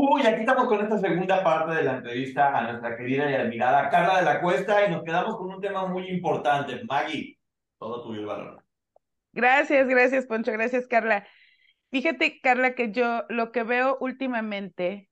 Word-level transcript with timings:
Uy, 0.00 0.24
aquí 0.24 0.42
estamos 0.42 0.68
con 0.68 0.80
esta 0.80 0.96
segunda 1.00 1.42
parte 1.42 1.74
de 1.74 1.82
la 1.82 1.96
entrevista 1.96 2.56
a 2.56 2.70
nuestra 2.70 2.96
querida 2.96 3.28
y 3.28 3.34
admirada 3.34 3.90
Carla 3.90 4.18
de 4.18 4.24
la 4.26 4.40
Cuesta 4.40 4.86
y 4.86 4.92
nos 4.92 5.02
quedamos 5.02 5.36
con 5.36 5.52
un 5.52 5.60
tema 5.60 5.86
muy 5.86 6.08
importante. 6.08 6.84
Maggie, 6.84 7.36
todo 7.80 8.04
tuyo 8.04 8.32
el. 8.32 8.58
Gracias, 9.32 9.88
gracias, 9.88 10.26
Poncho, 10.26 10.52
gracias, 10.52 10.86
Carla. 10.86 11.26
Fíjate, 11.90 12.38
Carla, 12.40 12.76
que 12.76 12.92
yo 12.92 13.24
lo 13.28 13.50
que 13.50 13.64
veo 13.64 13.98
últimamente 13.98 15.10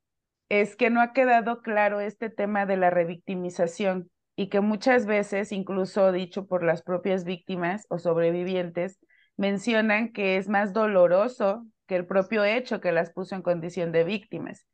es 0.49 0.77
que 0.77 0.89
no 0.89 1.01
ha 1.01 1.13
quedado 1.13 1.63
claro 1.63 1.99
este 1.99 2.31
tema 2.31 2.65
de 2.65 2.77
la 2.77 2.91
revictimización 2.91 4.09
y 4.37 4.51
que 4.51 4.61
muchas 4.61 5.05
veces, 5.05 5.51
incluso 5.51 6.13
dicho 6.13 6.47
por 6.47 6.63
las 6.63 6.83
propias 6.83 7.25
víctimas 7.25 7.87
o 7.89 7.99
sobrevivientes, 7.99 9.01
mencionan 9.37 10.13
que 10.13 10.37
es 10.37 10.49
más 10.49 10.73
doloroso 10.73 11.67
que 11.89 11.97
el 11.97 12.07
propio 12.07 12.45
hecho 12.45 12.81
que 12.81 12.93
las 12.93 13.11
puso 13.11 13.35
en 13.35 13.43
condición 13.43 13.91
de 13.91 14.05
víctimas. 14.05 14.65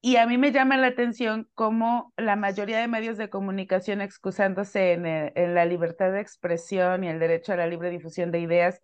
Y 0.00 0.16
a 0.16 0.26
mí 0.26 0.38
me 0.38 0.52
llama 0.52 0.76
la 0.76 0.88
atención 0.88 1.48
cómo 1.54 2.12
la 2.16 2.36
mayoría 2.36 2.78
de 2.78 2.86
medios 2.86 3.16
de 3.16 3.30
comunicación 3.30 4.00
excusándose 4.00 4.92
en, 4.92 5.06
eh, 5.06 5.32
en, 5.34 5.54
la 5.54 5.64
libertad 5.64 6.12
de 6.12 6.20
expresión 6.20 7.02
y 7.02 7.08
el 7.08 7.18
derecho 7.18 7.52
a 7.52 7.56
la 7.56 7.66
libre 7.66 7.90
difusión 7.90 8.30
de 8.30 8.40
ideas 8.40 8.80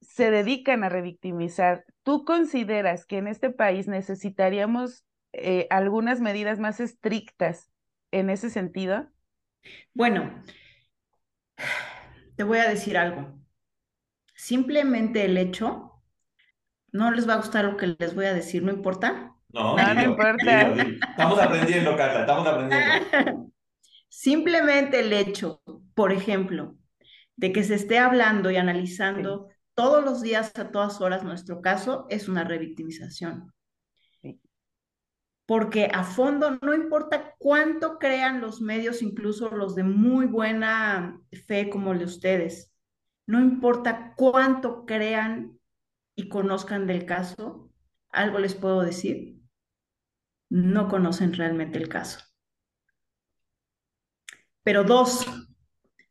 se 0.00 0.30
dedican 0.30 0.84
a 0.84 0.88
revictimizar. 0.88 1.84
¿Tú 2.02 2.24
consideras 2.24 3.06
que 3.06 3.18
en 3.18 3.26
este 3.26 3.50
país 3.50 3.88
necesitaríamos 3.88 5.04
eh, 5.32 5.66
algunas 5.70 6.20
medidas 6.20 6.58
más 6.58 6.80
estrictas 6.80 7.70
en 8.10 8.30
ese 8.30 8.50
sentido? 8.50 9.10
Bueno, 9.92 10.42
te 12.36 12.44
voy 12.44 12.58
a 12.58 12.68
decir 12.68 12.96
algo. 12.96 13.38
Simplemente 14.34 15.24
el 15.24 15.36
hecho, 15.36 16.02
no 16.92 17.10
les 17.10 17.28
va 17.28 17.34
a 17.34 17.38
gustar 17.38 17.64
lo 17.64 17.76
que 17.76 17.96
les 17.98 18.14
voy 18.14 18.26
a 18.26 18.34
decir, 18.34 18.62
no 18.62 18.72
importa, 18.72 19.35
no, 19.52 19.76
no, 19.76 20.02
importa. 20.02 20.72
Estamos 21.10 21.38
aprendiendo, 21.38 21.96
Carla, 21.96 22.20
estamos 22.20 22.46
aprendiendo. 22.46 23.52
Simplemente 24.08 25.00
el 25.00 25.12
hecho, 25.12 25.62
por 25.94 26.12
ejemplo, 26.12 26.76
de 27.36 27.52
que 27.52 27.64
se 27.64 27.74
esté 27.74 27.98
hablando 27.98 28.50
y 28.50 28.56
analizando 28.56 29.48
todos 29.74 30.02
los 30.04 30.22
días, 30.22 30.52
a 30.58 30.70
todas 30.70 31.00
horas, 31.00 31.22
nuestro 31.22 31.60
caso, 31.60 32.06
es 32.08 32.28
una 32.28 32.44
revictimización. 32.44 33.52
Porque 35.44 35.88
a 35.92 36.02
fondo, 36.02 36.58
no 36.60 36.74
importa 36.74 37.34
cuánto 37.38 37.98
crean 37.98 38.40
los 38.40 38.60
medios, 38.60 39.00
incluso 39.00 39.50
los 39.50 39.76
de 39.76 39.84
muy 39.84 40.26
buena 40.26 41.20
fe 41.46 41.70
como 41.70 41.92
el 41.92 42.00
de 42.00 42.06
ustedes, 42.06 42.72
no 43.26 43.40
importa 43.40 44.14
cuánto 44.16 44.84
crean 44.86 45.58
y 46.16 46.28
conozcan 46.28 46.86
del 46.86 47.04
caso, 47.04 47.70
algo 48.16 48.38
les 48.38 48.54
puedo 48.54 48.80
decir, 48.82 49.40
no 50.48 50.88
conocen 50.88 51.32
realmente 51.34 51.78
el 51.78 51.88
caso. 51.88 52.20
Pero 54.62 54.84
dos, 54.84 55.26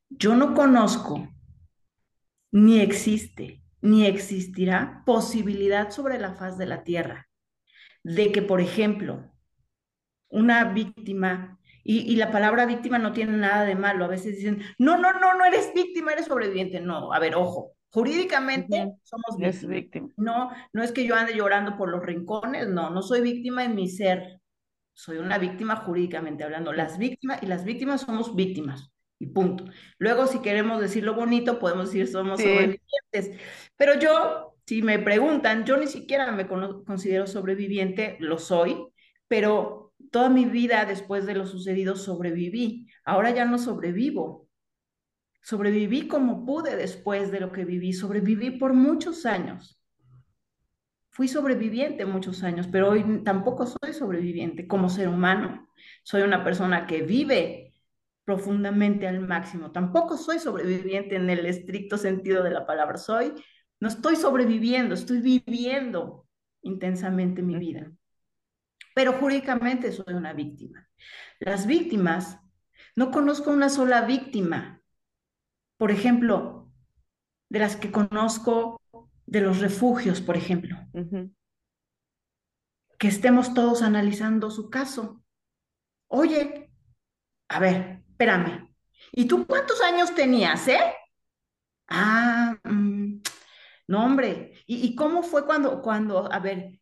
yo 0.09 0.35
no 0.35 0.53
conozco, 0.53 1.27
ni 2.51 2.79
existe, 2.79 3.63
ni 3.81 4.05
existirá 4.05 5.03
posibilidad 5.05 5.91
sobre 5.91 6.19
la 6.19 6.35
faz 6.35 6.57
de 6.57 6.65
la 6.67 6.83
tierra 6.83 7.27
de 8.05 8.31
que, 8.31 8.43
por 8.43 8.61
ejemplo, 8.61 9.31
una 10.29 10.63
víctima, 10.65 11.59
y, 11.83 12.15
la 12.15 12.31
palabra 12.31 12.65
víctima 12.65 12.99
no 12.99 13.13
tiene 13.13 13.35
nada 13.37 13.65
de 13.65 13.75
malo, 13.75 14.05
a 14.05 14.07
veces 14.07 14.37
dicen, 14.37 14.61
no, 14.77 14.97
no, 14.97 15.13
no, 15.13 15.33
no 15.33 15.45
eres 15.45 15.71
víctima, 15.73 16.13
eres 16.13 16.25
sobreviviente. 16.25 16.79
No, 16.79 17.11
a 17.13 17.19
ver, 17.19 17.35
ojo, 17.35 17.74
jurídicamente 17.95 18.97
somos 19.03 19.37
víctimas. 19.69 20.11
No, 20.17 20.49
no 20.73 20.83
es 20.83 20.91
que 20.91 21.05
yo 21.05 21.15
ande 21.15 21.33
llorando 21.33 21.77
por 21.77 21.89
los 21.89 22.05
rincones, 22.05 22.67
no, 22.67 22.89
no 22.89 23.01
soy 23.01 23.21
víctima 23.21 23.63
en 23.63 23.73
mi 23.73 23.87
ser, 23.87 24.41
soy 24.93 25.17
una 25.17 25.37
víctima 25.37 25.77
jurídicamente 25.77 26.43
hablando. 26.43 26.73
Las 26.73 26.97
víctimas 26.97 27.41
y 27.41 27.45
las 27.45 27.63
víctimas 27.63 28.01
somos 28.01 28.35
víctimas 28.35 28.91
y 29.17 29.27
punto. 29.27 29.63
Luego, 29.97 30.27
si 30.27 30.39
queremos 30.39 30.81
decirlo 30.81 31.13
bonito, 31.13 31.57
podemos 31.57 31.85
decir 31.85 32.09
somos 32.09 32.41
sobrevivientes. 32.41 33.39
Pero 33.77 33.97
yo, 33.97 34.57
si 34.65 34.81
me 34.81 34.99
preguntan, 34.99 35.63
yo 35.63 35.77
ni 35.77 35.87
siquiera 35.87 36.29
me 36.33 36.47
considero 36.47 37.27
sobreviviente, 37.27 38.17
lo 38.19 38.37
soy, 38.39 38.75
pero 39.29 39.93
toda 40.11 40.27
mi 40.27 40.43
vida 40.43 40.83
después 40.83 41.25
de 41.25 41.35
lo 41.35 41.47
sucedido 41.47 41.95
sobreviví. 41.95 42.87
Ahora 43.05 43.31
ya 43.31 43.45
no 43.45 43.57
sobrevivo. 43.57 44.44
Sobreviví 45.45 46.07
como 46.07 46.43
pude 46.43 46.75
después 46.75 47.31
de 47.31 47.39
lo 47.39 47.51
que 47.51 47.65
viví. 47.65 47.93
Sobreviví 47.93 48.49
por 48.57 48.73
muchos 48.73 49.27
años. 49.27 49.79
Fui 51.11 51.27
sobreviviente 51.27 52.03
muchos 52.07 52.41
años, 52.41 52.67
pero 52.67 52.89
hoy 52.89 53.21
tampoco 53.23 53.67
soy 53.67 53.93
sobreviviente 53.93 54.67
como 54.67 54.89
ser 54.89 55.07
humano. 55.07 55.69
Soy 56.01 56.23
una 56.23 56.43
persona 56.43 56.87
que 56.87 57.03
vive 57.03 57.75
profundamente 58.23 59.07
al 59.07 59.19
máximo. 59.19 59.71
Tampoco 59.71 60.17
soy 60.17 60.39
sobreviviente 60.39 61.15
en 61.15 61.29
el 61.29 61.45
estricto 61.45 61.99
sentido 61.99 62.41
de 62.41 62.49
la 62.49 62.65
palabra. 62.65 62.97
Soy, 62.97 63.31
no 63.79 63.87
estoy 63.87 64.15
sobreviviendo, 64.15 64.95
estoy 64.95 65.21
viviendo 65.21 66.25
intensamente 66.63 67.43
mi 67.43 67.59
vida. 67.59 67.91
Pero 68.95 69.13
jurídicamente 69.13 69.91
soy 69.91 70.15
una 70.15 70.33
víctima. 70.33 70.89
Las 71.37 71.67
víctimas, 71.67 72.39
no 72.95 73.11
conozco 73.11 73.51
una 73.51 73.69
sola 73.69 74.01
víctima. 74.07 74.81
Por 75.77 75.91
ejemplo, 75.91 76.71
de 77.49 77.59
las 77.59 77.75
que 77.75 77.91
conozco 77.91 78.81
de 79.25 79.41
los 79.41 79.59
refugios, 79.59 80.21
por 80.21 80.37
ejemplo. 80.37 80.77
Que 82.97 83.07
estemos 83.07 83.53
todos 83.53 83.81
analizando 83.81 84.49
su 84.51 84.69
caso. 84.69 85.21
Oye, 86.07 86.71
a 87.49 87.59
ver, 87.59 88.03
espérame. 88.09 88.73
¿Y 89.11 89.25
tú 89.25 89.45
cuántos 89.45 89.81
años 89.81 90.15
tenías, 90.15 90.67
eh? 90.67 90.93
Ah, 91.87 92.57
mm, 92.63 93.21
no, 93.87 94.05
hombre. 94.05 94.53
¿Y, 94.65 94.87
¿Y, 94.87 94.95
cómo 94.95 95.23
fue 95.23 95.45
cuando, 95.45 95.81
cuando, 95.81 96.31
a 96.31 96.39
ver, 96.39 96.74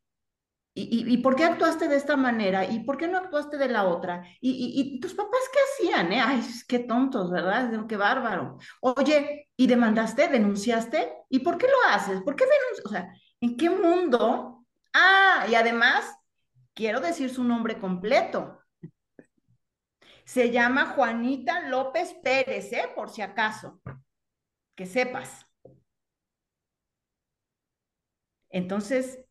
¿Y, 0.75 1.17
por 1.17 1.35
qué 1.35 1.43
actuaste 1.43 1.87
de 1.87 1.97
esta 1.97 2.17
manera? 2.17 2.65
¿Y 2.65 2.79
por 2.79 2.97
qué 2.97 3.07
no 3.07 3.19
actuaste 3.19 3.57
de 3.57 3.69
la 3.69 3.83
otra? 3.85 4.25
¿Y, 4.41 4.99
tus 4.99 5.13
papás 5.13 5.41
qué 5.51 5.59
hacían? 5.85 6.11
Eh? 6.11 6.19
Ay, 6.19 6.41
qué 6.67 6.79
tontos, 6.79 7.29
¿verdad? 7.29 7.85
Qué 7.87 7.95
bárbaro. 7.95 8.57
Oye, 8.81 9.49
¿y 9.55 9.67
demandaste? 9.67 10.27
¿Denunciaste? 10.29 11.13
¿Y 11.29 11.39
por 11.39 11.59
qué 11.59 11.67
lo 11.67 11.93
haces? 11.93 12.21
¿Por 12.23 12.35
qué 12.35 12.45
denuncias? 12.45 12.85
O 12.85 12.89
sea, 12.89 13.13
¿en 13.39 13.55
qué 13.55 13.69
mundo? 13.69 14.65
Ah, 14.93 15.45
y 15.47 15.53
además, 15.53 16.11
quiero 16.73 17.01
decir 17.01 17.29
su 17.29 17.43
nombre 17.43 17.77
completo. 17.77 18.59
Se 20.25 20.49
llama 20.49 20.87
Juanita 20.95 21.67
López 21.67 22.15
Pérez, 22.23 22.73
¿eh? 22.73 22.89
Por 22.95 23.11
si 23.11 23.21
acaso. 23.21 23.79
Que 24.75 24.87
sepas. 24.87 25.45
Entonces, 28.49 29.22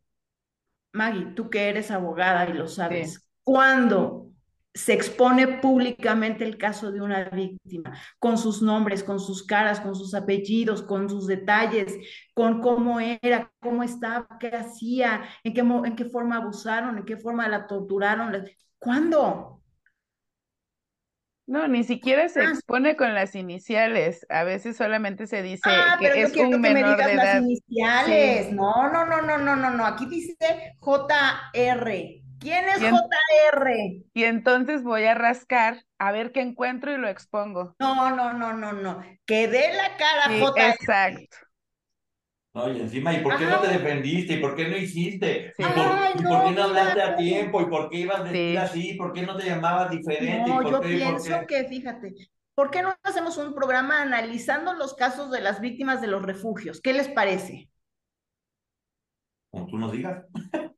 Maggie, 0.93 1.33
tú 1.35 1.51
que 1.51 1.69
eres 1.69 1.91
abogada 1.91 2.49
y 2.49 2.53
lo 2.53 2.69
sabes, 2.69 3.29
¿cuándo 3.43 4.29
se 4.75 4.95
expone 4.95 5.47
públicamente 5.59 6.45
el 6.45 6.57
caso 6.57 6.91
de 6.91 7.01
una 7.01 7.25
víctima, 7.25 7.99
con 8.19 8.39
sus 8.39 8.63
nombres, 8.63 9.05
con 9.05 9.21
sus 9.21 9.45
caras, 9.45 9.81
con 9.81 9.95
sus 9.95 10.15
apellidos, 10.15 10.83
con 10.83 11.11
sus 11.11 11.27
detalles, 11.27 11.95
con 12.35 12.61
cómo 12.61 12.99
era, 13.01 13.53
cómo 13.61 13.83
estaba, 13.83 14.27
qué 14.41 14.49
hacía, 14.49 15.23
en 15.45 15.53
qué, 15.53 15.61
en 15.61 15.97
qué 15.97 16.05
forma 16.07 16.37
abusaron, 16.37 16.99
en 16.99 17.05
qué 17.05 17.17
forma 17.17 17.49
la 17.49 17.67
torturaron. 17.67 18.45
¿Cuándo? 18.79 19.62
No, 21.47 21.67
ni 21.67 21.85
siquiera 21.85 22.29
se 22.29 22.41
ah. 22.41 22.51
expone 22.51 22.97
con 22.97 23.15
las 23.15 23.35
iniciales. 23.35 24.25
A 24.29 24.45
veces 24.45 24.77
solamente 24.77 25.27
se 25.27 25.43
dice 25.43 25.63
ah, 25.67 25.97
que 25.99 26.23
es 26.23 26.37
un 26.37 26.61
menor 26.61 26.97
de 26.97 27.13
edad. 27.13 27.35
Las 27.35 27.43
iniciales. 27.43 28.53
No, 28.53 28.91
no, 28.91 29.05
no, 29.05 29.23
no, 29.23 29.39
no, 29.39 29.57
no, 29.57 29.71
no. 29.71 29.87
Aquí 29.87 30.07
dice 30.07 30.77
JR. 30.79 32.23
¿Quién 32.39 32.65
es 32.69 32.81
JR? 32.81 33.71
Y 34.15 34.25
entonces 34.25 34.83
voy 34.83 35.05
a 35.05 35.15
rascar 35.15 35.85
a 35.99 36.11
ver 36.11 36.33
qué 36.33 36.41
encuentro 36.41 36.93
y 36.93 36.99
lo 36.99 37.09
expongo. 37.09 37.77
No, 37.79 38.11
no, 38.17 38.33
no, 38.33 38.53
no, 38.53 38.73
no. 38.73 39.03
Que 39.27 39.47
dé 39.47 39.73
la 39.75 39.97
cara 39.97 40.41
JR. 40.41 40.71
Exacto. 40.71 41.37
No, 42.55 42.71
y 42.71 42.81
encima, 42.81 43.15
¿y 43.15 43.21
por 43.21 43.39
qué 43.39 43.47
no 43.47 43.61
te 43.61 43.69
defendiste? 43.69 44.35
¿Y 44.35 44.41
por 44.41 44.55
qué 44.55 44.69
no 44.69 44.77
hiciste? 44.77 45.55
¿Y, 45.57 45.63
por, 45.63 46.45
qué 46.45 46.53
no 46.55 46.65
hablaste 46.65 47.01
a 47.01 47.17
tiempo? 47.17 47.63
¿Y 47.63 47.67
por 47.67 47.89
qué 47.89 47.97
ibas 48.01 48.21
a 48.21 48.25
decir 48.25 48.59
así? 48.59 48.95
¿Por 48.95 49.15
qué 49.15 49.23
no 49.23 49.37
te 49.37 49.47
llamabas 49.47 49.91
diferente? 49.91 50.51
No, 50.51 50.71
yo 50.71 50.81
pienso 50.83 51.47
que, 51.49 51.65
fíjate, 51.65 52.13
¿por 52.55 52.71
qué 52.71 52.83
no 52.83 52.95
hacemos 53.03 53.39
un 53.39 53.55
programa 53.55 54.03
analizando 54.03 54.75
los 54.75 54.95
casos 54.95 55.31
de 55.31 55.41
las 55.41 55.63
víctimas 55.63 56.03
de 56.03 56.09
los 56.09 56.23
refugios? 56.23 56.83
¿Qué 56.83 56.93
les 56.93 57.09
parece? 57.09 57.71
Como 59.51 59.67
tú 59.67 59.79
nos 59.79 59.93
digas. 59.93 60.25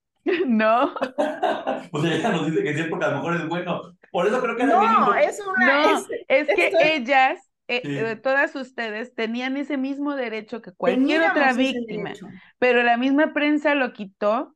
No. 0.46 0.94
pues 1.90 2.04
ella 2.04 2.30
nos 2.30 2.46
dice 2.46 2.62
que 2.62 2.74
sí, 2.74 2.84
porque 2.88 3.04
a 3.04 3.08
lo 3.10 3.16
mejor 3.16 3.36
es 3.36 3.46
bueno. 3.46 3.94
Por 4.10 4.26
eso 4.26 4.40
creo 4.40 4.56
que 4.56 4.64
no, 4.64 5.14
es 5.14 5.38
una. 5.40 5.82
No, 5.82 6.06
es, 6.28 6.46
que 6.46 6.72
ellas, 6.94 7.38
eh, 7.68 7.82
eh, 7.84 8.16
todas 8.16 8.54
ustedes, 8.56 9.14
tenían 9.14 9.56
ese 9.56 9.76
mismo 9.76 10.14
derecho 10.14 10.62
que 10.62 10.72
cualquier 10.72 11.22
otra 11.22 11.52
víctima, 11.52 12.12
pero 12.58 12.82
la 12.82 12.96
misma 12.96 13.32
prensa 13.32 13.74
lo 13.74 13.92
quitó. 13.92 14.54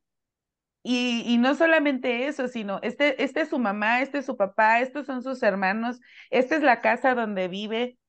Y, 0.81 1.23
y, 1.25 1.37
no 1.37 1.55
solamente 1.55 2.27
eso, 2.27 2.47
sino 2.47 2.79
este, 2.83 3.21
este 3.21 3.41
es 3.41 3.49
su 3.49 3.59
mamá, 3.59 4.01
este 4.01 4.19
es 4.19 4.25
su 4.25 4.37
papá, 4.37 4.79
estos 4.79 5.05
son 5.05 5.21
sus 5.21 5.43
hermanos, 5.43 5.99
esta 6.29 6.55
es 6.55 6.63
la 6.63 6.79
casa 6.79 7.15
donde 7.15 7.49
vive, 7.49 7.99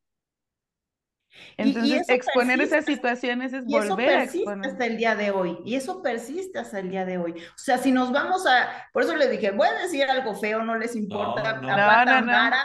entonces, 1.56 2.08
exponer 2.08 2.60
esas 2.60 2.84
situaciones 2.84 3.52
es 3.52 3.64
volver 3.64 4.10
a 4.10 4.24
exponer. 4.24 4.70
hasta 4.70 4.86
el 4.86 4.96
día 4.96 5.14
de 5.14 5.30
hoy, 5.30 5.58
y 5.64 5.74
eso 5.74 6.02
persiste 6.02 6.58
hasta 6.58 6.80
el 6.80 6.90
día 6.90 7.04
de 7.04 7.18
hoy. 7.18 7.32
O 7.32 7.58
sea, 7.58 7.78
si 7.78 7.92
nos 7.92 8.12
vamos 8.12 8.46
a, 8.46 8.88
por 8.92 9.02
eso 9.02 9.16
les 9.16 9.30
dije, 9.30 9.50
voy 9.50 9.68
a 9.68 9.82
decir 9.82 10.04
algo 10.04 10.34
feo, 10.34 10.62
no 10.62 10.76
les 10.76 10.96
importa, 10.96 11.60
no, 11.60 12.22
no. 12.22 12.22
no, 12.22 12.56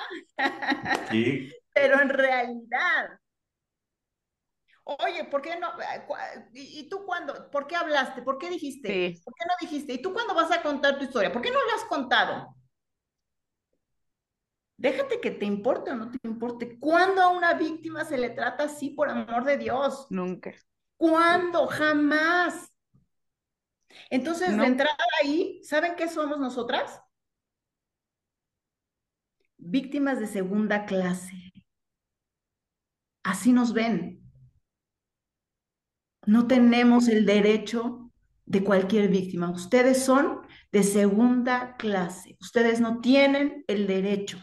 sí. 1.11 1.51
Pero 1.75 2.01
en 2.01 2.07
realidad, 2.07 3.19
oye, 4.85 5.25
¿por 5.25 5.41
qué 5.41 5.59
no? 5.59 5.73
¿Y, 6.53 6.87
tú 6.87 7.05
cuándo? 7.05 7.51
¿Por 7.51 7.67
qué 7.67 7.75
hablaste? 7.75 8.21
¿Por 8.21 8.37
qué 8.37 8.49
dijiste? 8.49 9.19
¿Por 9.23 9.33
qué 9.33 9.45
no 9.45 9.53
dijiste? 9.59 9.93
¿Y 9.93 10.01
tú 10.01 10.13
cuándo 10.13 10.33
vas 10.33 10.51
a 10.51 10.61
contar 10.61 10.97
tu 10.97 11.03
historia? 11.03 11.33
¿Por 11.33 11.41
qué 11.41 11.51
no 11.51 11.59
la 11.65 11.73
has 11.75 11.83
contado? 11.83 12.55
Déjate 14.77 15.19
que 15.19 15.31
te 15.31 15.45
importe 15.45 15.91
o 15.91 15.95
no 15.95 16.09
te 16.09 16.17
importe. 16.23 16.79
¿Cuándo 16.79 17.21
a 17.21 17.29
una 17.29 17.53
víctima 17.55 18.05
se 18.05 18.17
le 18.17 18.29
trata 18.29 18.63
así 18.63 18.91
por 18.91 19.09
amor 19.09 19.43
de 19.43 19.57
Dios? 19.57 20.07
Nunca. 20.09 20.53
¿Cuándo? 20.95 21.67
Jamás. 21.67 22.71
Entonces, 24.09 24.55
de 24.55 24.65
entrada 24.65 24.97
ahí, 25.21 25.61
¿saben 25.63 25.95
qué 25.97 26.07
somos 26.07 26.39
nosotras? 26.39 27.01
Víctimas 29.57 30.19
de 30.21 30.27
segunda 30.27 30.85
clase. 30.85 31.44
Así 33.25 33.51
nos 33.51 33.73
ven. 33.73 34.21
No 36.27 36.45
tenemos 36.45 37.07
el 37.07 37.25
derecho 37.25 38.11
de 38.45 38.63
cualquier 38.63 39.09
víctima. 39.09 39.49
Ustedes 39.49 40.05
son 40.05 40.41
de 40.71 40.83
segunda 40.83 41.75
clase. 41.75 42.37
Ustedes 42.39 42.79
no 42.81 43.01
tienen 43.01 43.65
el 43.67 43.87
derecho. 43.87 44.37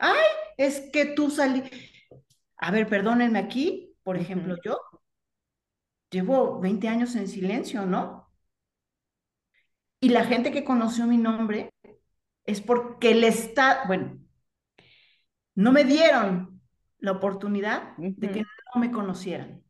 Ay, 0.00 0.26
es 0.56 0.90
que 0.92 1.06
tú 1.06 1.30
salí. 1.30 1.62
A 2.56 2.72
ver, 2.72 2.88
perdónenme 2.88 3.38
aquí, 3.38 3.94
por 4.02 4.16
ejemplo, 4.16 4.56
yo 4.64 4.80
llevo 6.10 6.58
20 6.58 6.88
años 6.88 7.14
en 7.14 7.28
silencio, 7.28 7.86
¿no? 7.86 8.28
Y 10.00 10.08
la 10.08 10.24
gente 10.24 10.50
que 10.50 10.64
conoció 10.64 11.06
mi 11.06 11.16
nombre 11.16 11.72
es 12.44 12.60
porque 12.60 13.12
el 13.12 13.22
Estado, 13.22 13.86
bueno, 13.86 14.18
no 15.54 15.70
me 15.70 15.84
dieron 15.84 16.49
la 17.00 17.12
oportunidad 17.12 17.96
de 17.96 18.30
que 18.30 18.40
no 18.40 18.80
me 18.80 18.90
conocieran. 18.90 19.62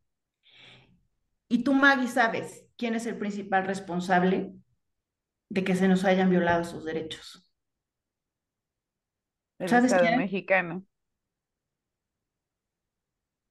Y 1.49 1.65
tú, 1.65 1.75
Maggie, 1.75 2.09
sabes 2.09 2.67
quién 2.77 2.95
es 2.95 3.07
el 3.07 3.19
principal 3.19 3.65
responsable 3.65 4.53
de 5.49 5.65
que 5.65 5.75
se 5.75 5.89
nos 5.89 6.05
hayan 6.05 6.31
violado 6.31 6.63
esos 6.63 6.85
derechos. 6.85 7.53
El 9.59 9.85
Estado 9.85 10.17
mexicano. 10.17 10.85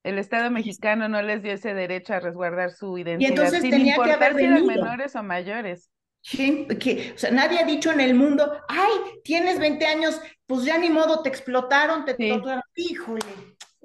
El 0.04 0.18
Estado 0.18 0.50
mexicano 0.50 1.10
no 1.10 1.22
les 1.22 1.44
dio 1.44 1.52
ese 1.52 1.74
derecho 1.74 2.14
a 2.14 2.20
resguardar 2.20 2.72
su 2.72 2.98
identidad, 2.98 3.30
y 3.30 3.32
entonces 3.32 3.62
sin 3.62 3.72
tenía 3.72 3.98
que 4.02 4.12
haber 4.12 4.36
si 4.36 4.46
eran 4.46 4.66
menores 4.66 5.16
o 5.16 5.24
mayores. 5.24 5.92
Sí, 6.22 6.68
que, 6.80 7.14
o 7.16 7.18
sea, 7.18 7.32
nadie 7.32 7.60
ha 7.60 7.66
dicho 7.66 7.92
en 7.92 8.00
el 8.00 8.14
mundo, 8.14 8.62
ay, 8.68 8.92
tienes 9.24 9.60
20 9.60 9.86
años, 9.86 10.20
pues 10.48 10.64
ya 10.64 10.78
ni 10.78 10.90
modo, 10.90 11.22
te 11.22 11.30
explotaron, 11.30 12.06
te 12.06 12.16
torturaron. 12.16 12.64
Híjole, 12.76 13.22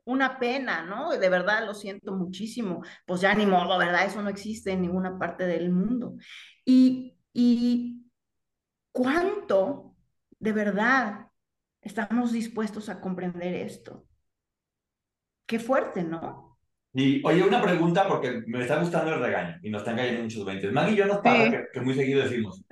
una 0.05 0.39
pena, 0.39 0.85
¿no? 0.85 1.11
De 1.11 1.29
verdad 1.29 1.67
lo 1.67 1.75
siento 1.75 2.13
muchísimo. 2.13 2.83
Pues 3.07 3.21
ya 3.21 3.35
ni 3.35 3.47
modo, 3.47 3.79
¿verdad? 3.79 4.07
Eso 4.07 4.23
no 4.23 4.29
existe 4.29 4.73
en 4.73 4.83
ninguna 4.83 5.19
parte 5.19 5.47
del 5.47 5.71
mundo. 5.71 6.17
Y, 6.65 7.17
y 7.33 8.05
cuánto, 8.93 9.97
de 10.39 10.53
verdad, 10.53 11.29
estamos 11.81 12.33
dispuestos 12.33 12.89
a 12.89 13.01
comprender 13.01 13.55
esto. 13.55 14.07
Qué 15.47 15.59
fuerte, 15.59 16.03
¿no? 16.03 16.59
Y 16.95 17.21
oye, 17.27 17.43
una 17.43 17.61
pregunta 17.61 18.07
porque 18.07 18.45
me 18.47 18.63
está 18.63 18.79
gustando 18.79 19.13
el 19.13 19.21
regaño 19.21 19.59
y 19.63 19.71
nos 19.71 19.83
están 19.83 19.97
cayendo 19.97 20.23
muchos 20.23 20.45
20. 20.45 20.71
Maggie 20.71 20.95
y 20.95 20.97
yo 20.97 21.07
nos 21.07 21.19
pasa 21.19 21.51
que, 21.73 21.81
muy 21.81 21.95
seguido 21.95 22.23
decimos, 22.23 22.65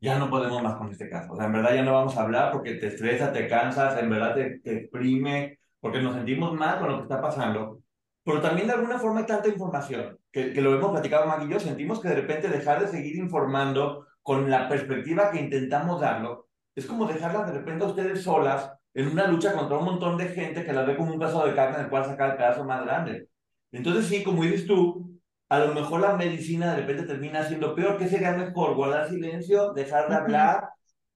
ya 0.00 0.18
no 0.18 0.28
podemos 0.28 0.62
más 0.62 0.76
con 0.76 0.90
este 0.90 1.08
caso. 1.08 1.32
O 1.32 1.36
sea, 1.36 1.46
en 1.46 1.52
verdad 1.52 1.74
ya 1.74 1.84
no 1.84 1.92
vamos 1.92 2.16
a 2.16 2.22
hablar 2.22 2.50
porque 2.50 2.74
te 2.74 2.88
estresa, 2.88 3.32
te 3.32 3.46
cansas, 3.46 4.02
en 4.02 4.10
verdad 4.10 4.34
te, 4.34 4.58
te 4.58 4.78
exprime, 4.78 5.57
porque 5.80 6.00
nos 6.00 6.14
sentimos 6.14 6.52
mal 6.54 6.78
con 6.78 6.90
lo 6.90 6.96
que 6.96 7.02
está 7.02 7.20
pasando. 7.20 7.80
Pero 8.24 8.40
también 8.40 8.66
de 8.66 8.74
alguna 8.74 8.98
forma 8.98 9.20
hay 9.20 9.26
tanta 9.26 9.48
información 9.48 10.18
que, 10.30 10.52
que 10.52 10.60
lo 10.60 10.74
hemos 10.74 10.90
platicado 10.90 11.26
Maggie 11.26 11.46
y 11.46 11.52
yo, 11.52 11.60
sentimos 11.60 12.00
que 12.00 12.08
de 12.08 12.16
repente 12.16 12.48
dejar 12.48 12.80
de 12.80 12.88
seguir 12.88 13.16
informando 13.16 14.06
con 14.22 14.50
la 14.50 14.68
perspectiva 14.68 15.30
que 15.30 15.40
intentamos 15.40 16.00
darlo 16.00 16.48
es 16.78 16.86
como 16.86 17.06
dejarlas 17.06 17.46
de 17.46 17.58
repente 17.58 17.84
a 17.84 17.88
ustedes 17.88 18.22
solas 18.22 18.72
en 18.94 19.08
una 19.08 19.26
lucha 19.26 19.52
contra 19.52 19.78
un 19.78 19.84
montón 19.84 20.16
de 20.16 20.28
gente 20.28 20.64
que 20.64 20.72
las 20.72 20.86
ve 20.86 20.96
como 20.96 21.12
un 21.12 21.18
pedazo 21.18 21.44
de 21.44 21.54
carne 21.54 21.78
del 21.78 21.88
cual 21.88 22.04
sacar 22.04 22.30
el 22.30 22.36
pedazo 22.36 22.64
más 22.64 22.84
grande. 22.84 23.28
Entonces 23.72 24.06
sí, 24.06 24.22
como 24.22 24.44
dices 24.44 24.66
tú, 24.66 25.20
a 25.48 25.58
lo 25.58 25.74
mejor 25.74 26.00
la 26.00 26.16
medicina 26.16 26.72
de 26.72 26.80
repente 26.82 27.02
termina 27.04 27.42
siendo 27.44 27.74
peor. 27.74 27.96
¿Qué 27.98 28.06
sería 28.06 28.32
mejor? 28.32 28.74
¿Guardar 28.76 29.08
silencio? 29.08 29.72
¿Dejar 29.72 30.08
de 30.08 30.14
hablar? 30.14 30.68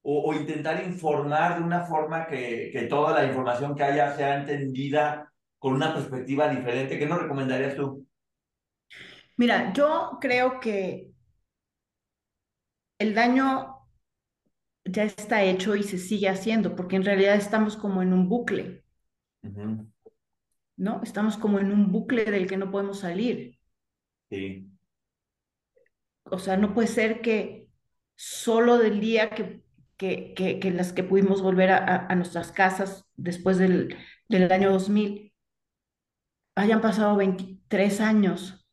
O, 0.03 0.35
intentar 0.35 0.83
informar 0.85 1.59
de 1.59 1.65
una 1.65 1.85
forma 1.85 2.27
que, 2.27 2.71
que 2.73 2.83
toda 2.83 3.15
la 3.15 3.25
información 3.25 3.75
que 3.75 3.85
haya 3.85 4.15
sea 4.17 4.41
entendida 4.41 5.33
con 5.59 5.75
una 5.75 5.95
perspectiva 5.95 6.49
diferente. 6.49 6.99
¿Qué 6.99 7.07
nos 7.07 7.23
recomendarías 7.23 7.77
tú? 7.77 8.05
Mira, 9.37 9.73
yo 9.73 10.19
creo 10.21 10.59
que 10.59 11.13
el 12.99 13.15
daño 13.15 13.73
ya 14.85 15.05
está 15.05 15.43
hecho 15.43 15.77
y 15.77 15.83
se 15.83 15.99
sigue 15.99 16.29
haciendo, 16.29 16.75
porque 16.75 16.97
en 16.97 17.05
realidad 17.05 17.37
estamos 17.37 17.77
como 17.77 18.03
en 18.03 18.13
un 18.13 18.29
bucle, 18.29 18.85
¿no? 20.77 21.01
Estamos 21.03 21.37
como 21.37 21.59
en 21.59 21.73
un 21.73 21.93
bucle 21.93 22.25
del 22.25 22.49
que 22.49 22.57
no 22.57 22.71
podemos 22.71 23.01
salir. 23.01 23.59
Sí. 24.31 24.69
O 26.25 26.39
sea, 26.39 26.57
no 26.57 26.75
puede 26.75 26.89
ser 26.89 27.21
que 27.21 27.69
solo 28.15 28.79
del 28.79 29.01
día 29.01 29.31
que, 29.31 29.62
que, 30.03 30.59
que, 30.61 30.71
las 30.73 30.93
que 30.93 31.05
pudimos 31.05 31.43
volver 31.43 31.71
a, 31.71 32.07
a, 32.09 32.15
nuestras 32.17 32.51
casas 32.51 33.09
después 33.15 33.57
del, 33.57 33.97
del 34.29 34.51
año 34.51 34.73
2000 34.73 35.33
hayan 36.57 36.81
pasado 36.81 37.17
23 37.17 38.01
años 38.01 38.67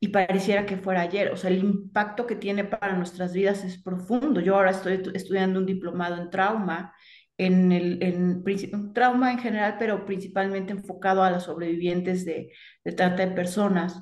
y 0.00 0.08
pareciera 0.08 0.64
que 0.64 0.78
fuera 0.78 1.02
ayer. 1.02 1.32
O 1.32 1.36
sea, 1.36 1.50
el 1.50 1.58
impacto 1.58 2.26
que 2.26 2.34
tiene 2.34 2.64
para 2.64 2.96
nuestras 2.96 3.34
vidas 3.34 3.62
es 3.64 3.82
profundo. 3.82 4.40
Yo 4.40 4.56
ahora 4.56 4.70
estoy 4.70 5.02
estudiando 5.12 5.58
un 5.60 5.66
diplomado 5.66 6.16
en 6.16 6.30
trauma, 6.30 6.94
en 7.36 7.72
el 7.72 8.02
en, 8.02 8.92
trauma 8.94 9.32
en 9.32 9.38
general, 9.38 9.76
pero 9.78 10.06
principalmente 10.06 10.72
enfocado 10.72 11.22
a 11.24 11.30
las 11.30 11.44
sobrevivientes 11.44 12.24
de, 12.24 12.52
de 12.84 12.92
trata 12.92 13.26
de 13.26 13.34
personas. 13.34 14.00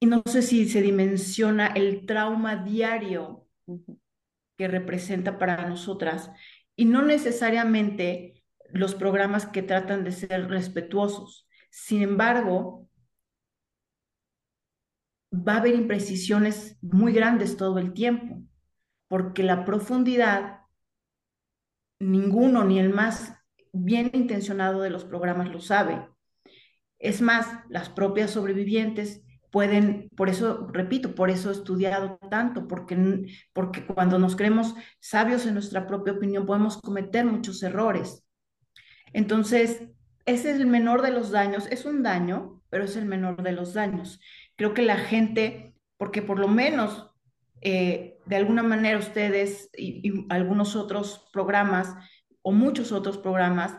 Y 0.00 0.06
no 0.06 0.22
sé 0.24 0.40
si 0.40 0.66
se 0.68 0.80
dimensiona 0.80 1.66
el 1.68 2.06
trauma 2.06 2.56
diario 2.56 3.47
que 4.56 4.68
representa 4.68 5.38
para 5.38 5.68
nosotras 5.68 6.30
y 6.76 6.84
no 6.84 7.02
necesariamente 7.02 8.44
los 8.70 8.94
programas 8.94 9.46
que 9.46 9.62
tratan 9.62 10.04
de 10.04 10.12
ser 10.12 10.48
respetuosos. 10.48 11.48
Sin 11.70 12.02
embargo, 12.02 12.88
va 15.32 15.54
a 15.54 15.58
haber 15.58 15.74
imprecisiones 15.74 16.78
muy 16.80 17.12
grandes 17.12 17.56
todo 17.56 17.78
el 17.78 17.92
tiempo, 17.92 18.42
porque 19.08 19.42
la 19.42 19.64
profundidad, 19.64 20.60
ninguno 21.98 22.64
ni 22.64 22.78
el 22.78 22.90
más 22.90 23.34
bien 23.72 24.10
intencionado 24.14 24.82
de 24.82 24.90
los 24.90 25.04
programas 25.04 25.50
lo 25.50 25.60
sabe. 25.60 26.08
Es 26.98 27.20
más, 27.20 27.46
las 27.68 27.88
propias 27.88 28.30
sobrevivientes 28.30 29.22
pueden, 29.50 30.10
por 30.16 30.28
eso, 30.28 30.68
repito, 30.72 31.14
por 31.14 31.30
eso 31.30 31.50
he 31.50 31.52
estudiado 31.52 32.18
tanto, 32.30 32.68
porque, 32.68 33.26
porque 33.52 33.84
cuando 33.86 34.18
nos 34.18 34.36
creemos 34.36 34.74
sabios 35.00 35.46
en 35.46 35.54
nuestra 35.54 35.86
propia 35.86 36.14
opinión 36.14 36.46
podemos 36.46 36.78
cometer 36.78 37.24
muchos 37.24 37.62
errores. 37.62 38.24
Entonces, 39.12 39.82
ese 40.26 40.50
es 40.50 40.60
el 40.60 40.66
menor 40.66 41.02
de 41.02 41.10
los 41.10 41.30
daños, 41.30 41.66
es 41.70 41.84
un 41.84 42.02
daño, 42.02 42.62
pero 42.68 42.84
es 42.84 42.96
el 42.96 43.06
menor 43.06 43.42
de 43.42 43.52
los 43.52 43.74
daños. 43.74 44.20
Creo 44.56 44.74
que 44.74 44.82
la 44.82 44.96
gente, 44.96 45.74
porque 45.96 46.20
por 46.20 46.38
lo 46.38 46.48
menos 46.48 47.14
eh, 47.60 48.18
de 48.26 48.36
alguna 48.36 48.62
manera 48.62 48.98
ustedes 48.98 49.70
y 49.76 50.26
algunos 50.28 50.76
otros 50.76 51.28
programas 51.32 51.94
o 52.42 52.52
muchos 52.52 52.92
otros 52.92 53.18
programas, 53.18 53.78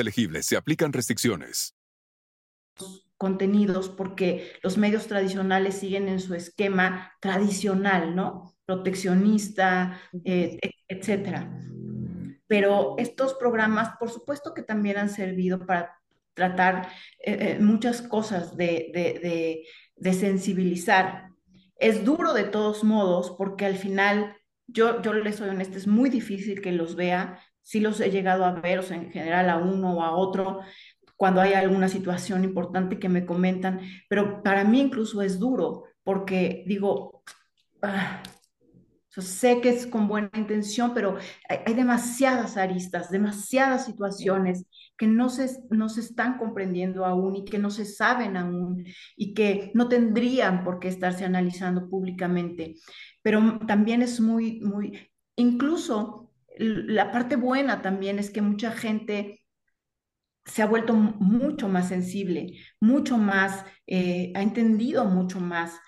elegibles 0.00 0.46
se 0.46 0.56
aplican 0.56 0.92
restricciones 0.92 1.74
contenidos 3.20 3.90
porque 3.90 4.52
los 4.62 4.78
medios 4.78 5.06
tradicionales 5.06 5.74
siguen 5.74 6.08
en 6.08 6.20
su 6.20 6.34
esquema 6.34 7.12
tradicional, 7.20 8.16
¿no? 8.16 8.56
Proteccionista, 8.64 10.00
eh, 10.24 10.58
etcétera. 10.88 11.52
Pero 12.46 12.94
estos 12.96 13.34
programas, 13.34 13.90
por 14.00 14.08
supuesto 14.08 14.54
que 14.54 14.62
también 14.62 14.96
han 14.96 15.10
servido 15.10 15.66
para 15.66 16.00
tratar 16.32 16.88
eh, 17.18 17.36
eh, 17.40 17.58
muchas 17.60 18.00
cosas 18.00 18.56
de, 18.56 18.90
de, 18.94 19.66
de, 19.96 20.12
sensibilizar. 20.14 21.28
Es 21.76 22.06
duro 22.06 22.32
de 22.32 22.44
todos 22.44 22.84
modos 22.84 23.34
porque 23.36 23.66
al 23.66 23.76
final, 23.76 24.34
yo, 24.66 25.02
yo 25.02 25.12
les 25.12 25.36
soy 25.36 25.50
honesta, 25.50 25.76
es 25.76 25.86
muy 25.86 26.08
difícil 26.08 26.62
que 26.62 26.72
los 26.72 26.96
vea. 26.96 27.38
Sí 27.70 27.78
los 27.78 28.00
he 28.00 28.10
llegado 28.10 28.44
a 28.44 28.50
ver, 28.50 28.80
o 28.80 28.82
en 28.82 29.12
general 29.12 29.48
a 29.48 29.58
uno 29.58 29.98
o 29.98 30.02
a 30.02 30.10
otro, 30.10 30.58
cuando 31.14 31.40
hay 31.40 31.52
alguna 31.52 31.88
situación 31.88 32.42
importante 32.42 32.98
que 32.98 33.08
me 33.08 33.24
comentan, 33.24 33.80
pero 34.08 34.42
para 34.42 34.64
mí 34.64 34.80
incluso 34.80 35.22
es 35.22 35.38
duro 35.38 35.84
porque 36.02 36.64
digo, 36.66 37.22
ah, 37.82 38.24
sé 39.20 39.60
que 39.60 39.68
es 39.68 39.86
con 39.86 40.08
buena 40.08 40.32
intención, 40.34 40.94
pero 40.94 41.16
hay, 41.48 41.74
demasiadas 41.74 42.56
aristas, 42.56 43.08
demasiadas 43.08 43.84
situaciones 43.86 44.66
que 44.98 45.06
no 45.06 45.28
se, 45.28 45.48
no 45.70 45.88
se 45.88 46.00
están 46.00 46.38
comprendiendo 46.38 47.06
aún 47.06 47.36
y 47.36 47.44
que 47.44 47.58
no 47.60 47.70
se 47.70 47.84
saben 47.84 48.36
aún 48.36 48.84
y 49.14 49.32
que 49.32 49.70
no 49.74 49.88
tendrían 49.88 50.64
por 50.64 50.80
qué 50.80 50.88
estarse 50.88 51.24
analizando 51.24 51.88
públicamente. 51.88 52.74
Pero 53.22 53.60
también 53.68 54.02
es 54.02 54.20
muy, 54.20 54.58
muy, 54.58 55.08
incluso 55.36 56.29
la 56.60 57.10
parte 57.10 57.36
buena 57.36 57.82
también 57.82 58.18
es 58.18 58.30
que 58.30 58.42
mucha 58.42 58.72
gente 58.72 59.40
se 60.44 60.62
ha 60.62 60.66
vuelto 60.66 60.94
mucho 60.94 61.68
más 61.68 61.88
sensible, 61.88 62.58
mucho 62.80 63.18
más, 63.18 63.64
eh, 63.86 64.32
ha 64.34 64.42
entendido 64.42 65.04
mucho 65.04 65.40
más. 65.40 65.78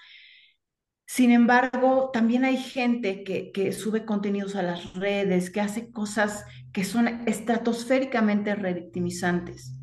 Sin 1.07 1.31
embargo, 1.31 2.11
también 2.13 2.45
hay 2.45 2.57
gente 2.57 3.23
que, 3.23 3.73
sube 3.73 4.05
contenidos 4.05 4.57
a 4.57 4.63
las 4.63 4.95
redes, 4.95 5.51
que 5.51 5.61
hace 5.61 5.91
cosas 5.91 6.45
que 6.73 6.85
son 6.85 7.29
estratosféricamente 7.29 8.55
revictimizantes, 8.55 9.75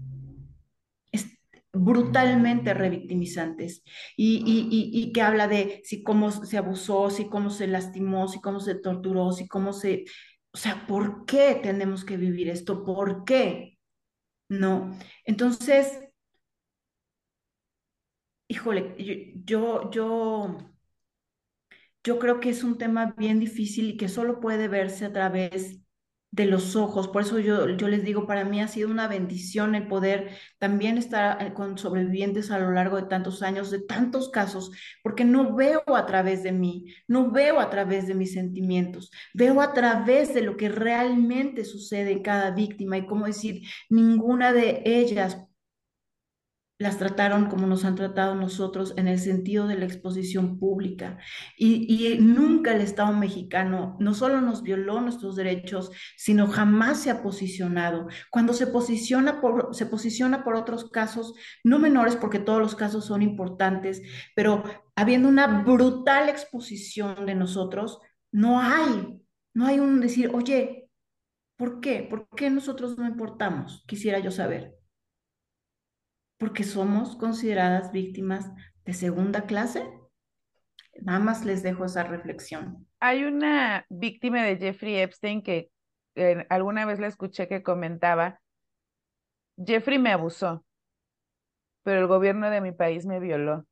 brutalmente 1.72 2.74
revictimizantes, 2.74 3.84
y, 4.18 4.38
y, 4.44 4.90
y, 4.92 5.12
que 5.12 5.22
habla 5.22 5.48
de 5.48 5.82
si 5.84 6.02
cómo 6.02 6.32
se 6.32 6.58
abusó, 6.58 7.12
si 7.12 7.30
cómo 7.30 7.52
se 7.52 7.68
lastimó, 7.68 8.28
si 8.28 8.42
cómo 8.42 8.60
se 8.60 8.76
torturó, 8.76 9.32
si 9.32 9.48
cómo 9.48 9.74
se... 9.74 10.06
Sea, 10.60 10.86
¿por 10.88 11.26
qué 11.26 11.60
tenemos 11.64 12.04
que 12.06 12.18
vivir 12.18 12.50
esto? 12.50 12.84
¿Por 12.86 13.24
qué? 13.26 13.80
No. 14.50 14.98
Entonces, 15.26 16.00
híjole, 18.50 18.96
yo, 19.46 19.90
yo, 19.92 20.58
yo 22.04 22.20
creo 22.20 22.40
que 22.40 22.50
es 22.50 22.64
un 22.64 22.78
tema 22.78 23.14
bien 23.18 23.40
difícil 23.40 23.90
y 23.92 23.98
que 23.98 24.10
solo 24.10 24.40
puede 24.40 24.68
verse 24.68 25.06
a 25.06 25.14
través 25.14 25.80
de 26.32 26.46
los 26.46 26.76
ojos. 26.76 27.08
Por 27.08 27.24
eso 27.24 27.40
yo, 27.40 27.70
yo 27.70 27.88
les 27.88 28.04
digo, 28.04 28.28
para 28.28 28.46
mí 28.46 28.62
ha 28.62 28.68
sido 28.68 28.90
una 28.90 29.08
bendición 29.08 29.76
el 29.76 29.88
poder 29.88 30.32
también 30.60 30.98
estar 30.98 31.42
eh, 31.42 31.54
con 31.54 31.78
sobrevivientes 31.78 32.52
a 32.52 32.60
lo 32.60 32.72
largo 32.72 32.98
de 32.98 33.08
tantos 33.08 33.42
años, 33.42 33.72
de 33.72 33.80
tantos 33.80 34.30
casos, 34.30 34.72
porque 35.04 35.26
no 35.26 35.56
veo 35.56 35.84
a 35.88 36.06
través 36.06 36.44
de 36.44 36.52
mí, 36.52 36.94
no 37.08 37.32
veo 37.32 37.60
a 37.60 37.70
través 37.70 38.08
de 38.08 38.14
mis 38.14 38.34
sentimientos, 38.34 39.12
veo 39.34 39.62
a 39.62 39.74
través 39.74 40.34
de 40.34 40.42
lo 40.42 40.56
que 40.58 40.70
realmente 40.70 41.66
sucede 41.66 42.12
en 42.12 42.24
cada 42.24 42.52
víctima 42.52 42.98
y 42.98 43.06
como 43.06 43.26
decir, 43.26 43.64
ninguna 43.90 44.54
de 44.54 44.82
ellas 44.86 45.49
las 46.80 46.98
trataron 46.98 47.48
como 47.48 47.68
nos 47.68 47.84
han 47.84 47.96
tratado 47.96 48.36
nosotros 48.36 48.94
en 48.96 49.10
el 49.10 49.20
sentido 49.20 49.68
de 49.68 49.76
la 49.78 49.84
exposición 49.84 50.58
pública. 50.60 51.18
Y, 51.58 52.18
nunca 52.22 52.74
el 52.74 52.80
Estado 52.80 53.12
mexicano 53.12 53.98
no 54.00 54.14
solo 54.14 54.40
nos 54.40 54.64
violó 54.64 55.02
nuestros 55.02 55.36
derechos, 55.36 55.92
sino 56.16 56.48
jamás 56.48 57.02
se 57.02 57.12
ha 57.12 57.22
posicionado. 57.22 58.08
Cuando 58.32 58.54
se 58.54 58.66
posiciona 58.66 59.42
por, 59.42 59.76
se 59.76 59.88
posiciona 59.88 60.44
por 60.46 60.56
otros 60.56 60.90
casos, 60.90 61.34
no 61.66 61.80
menores 61.80 62.16
porque 62.16 62.40
todos 62.40 62.62
los 62.62 62.76
casos 62.76 63.06
son 63.06 63.22
importantes, 63.24 64.02
pero 64.34 64.64
habiendo 64.96 65.28
una 65.28 65.64
brutal 65.64 66.30
exposición 66.30 67.26
de 67.26 67.36
nosotros, 67.36 68.00
no 68.32 68.62
hay, 68.62 69.22
no 69.54 69.66
hay 69.66 69.80
un 69.80 70.00
decir, 70.00 70.32
oye, 70.34 70.90
¿por 71.58 71.82
qué? 71.82 72.08
¿Por 72.10 72.30
qué 72.30 72.50
nosotros 72.50 72.98
no 72.98 73.06
importamos? 73.06 73.84
Quisiera 73.86 74.20
yo 74.20 74.32
saber 74.32 74.79
porque 76.40 76.64
somos 76.64 77.16
consideradas 77.18 77.92
víctimas 77.92 78.50
de 78.86 78.94
segunda 78.94 79.46
clase? 79.46 79.88
Nada 81.02 81.20
más 81.20 81.46
les 81.46 81.62
dejo 81.62 81.86
esa 81.86 82.04
reflexión. 82.04 82.88
Hay 83.00 83.26
una 83.26 83.86
víctima 83.90 84.44
de 84.44 84.58
Jeffrey 84.58 84.96
Epstein 84.96 85.44
que 85.44 85.70
alguna 86.50 86.86
vez 86.86 87.00
la 87.00 87.08
escuché 87.08 87.48
que 87.48 87.62
comentaba, 87.62 88.42
Jeffrey 89.64 90.00
me 90.00 90.12
abusó, 90.12 90.66
pero 91.84 92.00
el 92.02 92.08
gobierno 92.08 92.50
de 92.50 92.62
mi 92.62 92.72
país 92.72 93.06
me 93.06 93.20
violó 93.20 93.66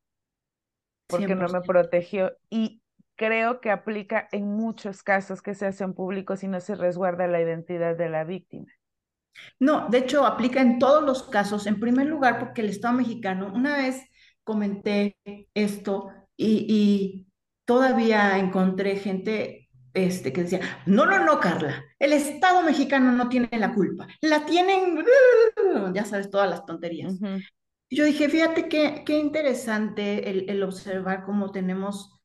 porque 1.08 1.36
no 1.36 1.48
me 1.48 1.62
protegió 1.62 2.38
y 2.50 2.82
creo 3.16 3.62
que 3.62 3.72
aplica 3.72 4.28
en 4.32 4.46
muchos 4.46 5.04
casos 5.04 5.42
que 5.42 5.56
se 5.56 5.66
hacen 5.66 5.94
públicos 5.94 6.44
y 6.44 6.48
no 6.48 6.60
se 6.60 6.76
resguarda 6.76 7.28
la 7.28 7.42
identidad 7.42 7.96
de 7.96 8.10
la 8.10 8.26
víctima. 8.26 8.68
No, 9.60 9.88
de 9.90 10.00
hecho 10.00 10.26
aplica 10.26 10.62
en 10.62 10.80
todos 10.80 11.04
los 11.04 11.24
casos. 11.24 11.66
En 11.68 11.80
primer 11.80 12.08
lugar, 12.08 12.40
porque 12.40 12.62
el 12.62 12.70
Estado 12.70 12.94
mexicano, 12.94 13.52
una 13.54 13.78
vez 13.78 14.02
comenté 14.44 15.18
esto 15.54 16.10
y, 16.36 17.26
todavía 17.66 18.40
encontré 18.40 18.96
gente 18.96 19.68
este, 19.94 20.32
que 20.32 20.44
decía, 20.44 20.62
no, 20.86 21.06
no, 21.06 21.26
no, 21.26 21.38
Carla, 21.42 21.84
el 22.00 22.14
Estado 22.14 22.64
mexicano 22.64 23.12
no 23.12 23.28
tiene 23.28 23.50
la 23.52 23.74
culpa, 23.74 24.08
la 24.22 24.46
tienen, 24.46 25.04
ya 25.94 26.06
sabes, 26.06 26.30
todas 26.30 26.50
las 26.50 26.66
tonterías. 26.66 27.16
Yo 27.90 28.06
dije, 28.06 28.30
fíjate 28.30 28.70
qué, 28.70 29.04
qué 29.06 29.20
interesante 29.20 30.30
el, 30.30 30.50
el 30.50 30.64
observar 30.64 31.26
cómo 31.26 31.52
tenemos 31.52 32.17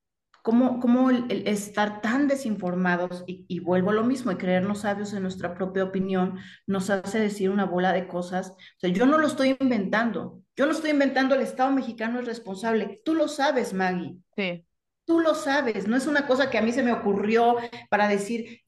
cómo, 0.43 1.11
el, 1.11 1.47
estar 1.47 2.01
tan 2.01 2.29
desinformados, 2.29 3.25
y, 3.27 3.61
vuelvo 3.61 3.91
a 3.91 3.95
lo 3.95 4.05
mismo, 4.05 4.33
y 4.33 4.37
creernos 4.37 4.81
sabios 4.81 5.13
en 5.15 5.23
nuestra 5.23 5.55
propia 5.55 5.85
opinión, 5.85 6.39
nos 6.67 6.91
hace 6.91 7.21
decir 7.21 7.51
una 7.51 7.65
bola 7.65 7.93
de 7.93 8.09
cosas. 8.09 8.51
O 8.51 8.79
sea, 8.79 8.91
yo 8.91 9.07
no 9.07 9.19
lo 9.19 9.27
estoy 9.27 9.57
inventando, 9.61 10.43
yo 10.57 10.67
no 10.67 10.73
estoy 10.73 10.91
inventando, 10.91 11.35
el 11.35 11.43
Estado 11.43 11.71
mexicano 11.71 12.21
es 12.21 12.27
responsable. 12.27 13.01
Tú 13.05 13.15
lo 13.15 13.29
sabes, 13.29 13.73
Maggie. 13.73 14.17
Sí. 14.37 14.67
Tú 15.05 15.21
lo 15.21 15.35
sabes, 15.35 15.89
no 15.89 15.97
es 15.97 16.07
una 16.07 16.27
cosa 16.27 16.51
que 16.51 16.59
a 16.59 16.63
mí 16.63 16.73
se 16.73 16.83
me 16.83 16.93
ocurrió 16.93 17.57
para 17.89 18.07
decir, 18.07 18.61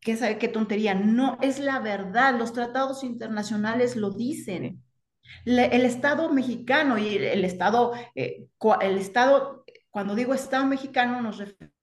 ¿qué 0.00 0.16
sabe 0.16 0.38
qué 0.38 0.48
tontería? 0.48 0.94
No, 0.94 1.38
es 1.40 1.58
la 1.58 1.80
verdad, 1.80 2.38
los 2.38 2.52
tratados 2.52 3.04
internacionales 3.04 3.96
lo 3.96 4.10
dicen. 4.10 4.82
el 5.44 5.84
Estado 5.84 6.32
mexicano 6.32 6.98
y 6.98 7.16
el, 7.16 7.44
Estado, 7.44 7.92
eh, 8.14 8.48
el 8.80 8.98
Estado, 8.98 9.59
cuando 9.90 10.14
digo 10.14 10.34
Estado 10.34 10.66
mexicano 10.66 11.20
nos 11.20 11.38
referimos 11.38 11.74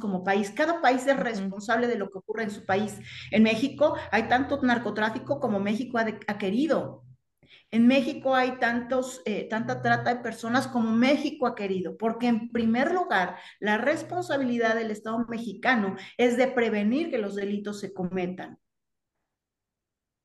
como 0.00 0.22
país. 0.22 0.50
Cada 0.50 0.80
país 0.80 1.06
es 1.06 1.16
responsable 1.16 1.86
de 1.86 1.96
lo 1.96 2.10
que 2.10 2.18
ocurre 2.18 2.44
en 2.44 2.50
su 2.50 2.64
país. 2.64 2.98
En 3.30 3.42
México 3.42 3.96
hay 4.10 4.24
tanto 4.24 4.60
narcotráfico 4.62 5.40
como 5.40 5.60
México 5.60 5.98
ha, 5.98 6.38
querido. 6.38 7.04
En 7.70 7.86
México 7.86 8.34
hay 8.34 8.58
tantos, 8.58 9.22
eh, 9.24 9.48
tanta 9.48 9.80
trata 9.80 10.14
de 10.14 10.20
personas 10.20 10.66
como 10.66 10.90
México 10.90 11.46
ha 11.46 11.54
querido, 11.54 11.96
porque 11.96 12.26
en 12.26 12.50
primer 12.50 12.92
lugar, 12.92 13.36
la 13.60 13.78
responsabilidad 13.78 14.74
del 14.74 14.90
Estado 14.90 15.24
mexicano 15.28 15.96
es 16.18 16.36
de 16.36 16.48
prevenir 16.48 17.10
que 17.10 17.18
los 17.18 17.36
delitos 17.36 17.80
se 17.80 17.94
cometan. 17.94 18.58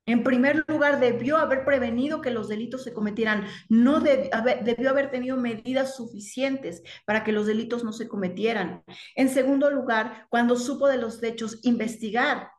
En 0.05 0.23
primer 0.23 0.63
lugar, 0.67 0.99
debió 0.99 1.37
haber 1.37 1.65
prevenido 1.65 2.21
que 2.21 2.29
los 2.29 2.47
delitos 2.47 2.83
se 2.83 2.93
cometieran, 2.93 3.45
no 3.69 3.99
debió 4.01 4.89
haber 4.89 5.09
tenido 5.09 5.37
medidas 5.37 5.95
suficientes 5.95 6.83
para 7.05 7.23
que 7.23 7.31
los 7.31 7.47
delitos 7.47 7.83
no 7.83 7.91
se 7.91 8.07
cometieran. 8.07 8.83
En 9.15 9.29
segundo 9.29 9.71
lugar, 9.71 10.27
cuando 10.29 10.57
supo 10.57 10.87
de 10.87 10.97
los 10.97 11.21
hechos, 11.23 11.59
investigar. 11.63 12.51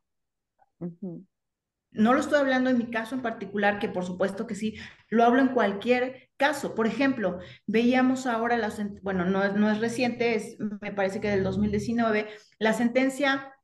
No 1.93 2.13
lo 2.13 2.21
estoy 2.21 2.41
hablando 2.41 2.69
en 2.69 2.79
mi 2.79 2.91
caso 2.91 3.15
en 3.15 3.23
particular, 3.23 3.79
que 3.79 3.89
por 3.89 4.05
supuesto 4.05 4.47
que 4.47 4.55
sí, 4.55 4.77
lo 5.09 5.25
hablo 5.25 5.41
en 5.41 5.49
cualquier 5.49 6.31
caso. 6.37 6.75
Por 6.75 6.87
ejemplo, 6.87 7.39
veíamos 7.67 8.27
ahora, 8.27 8.59
la, 8.59 8.71
bueno, 9.03 9.25
no, 9.25 9.53
no 9.53 9.71
es 9.71 9.81
reciente, 9.81 10.35
es, 10.35 10.59
me 10.83 10.93
parece 10.93 11.21
que 11.21 11.31
del 11.31 11.45
2019, 11.45 12.29
la 12.59 12.75
sentencia 12.75 13.56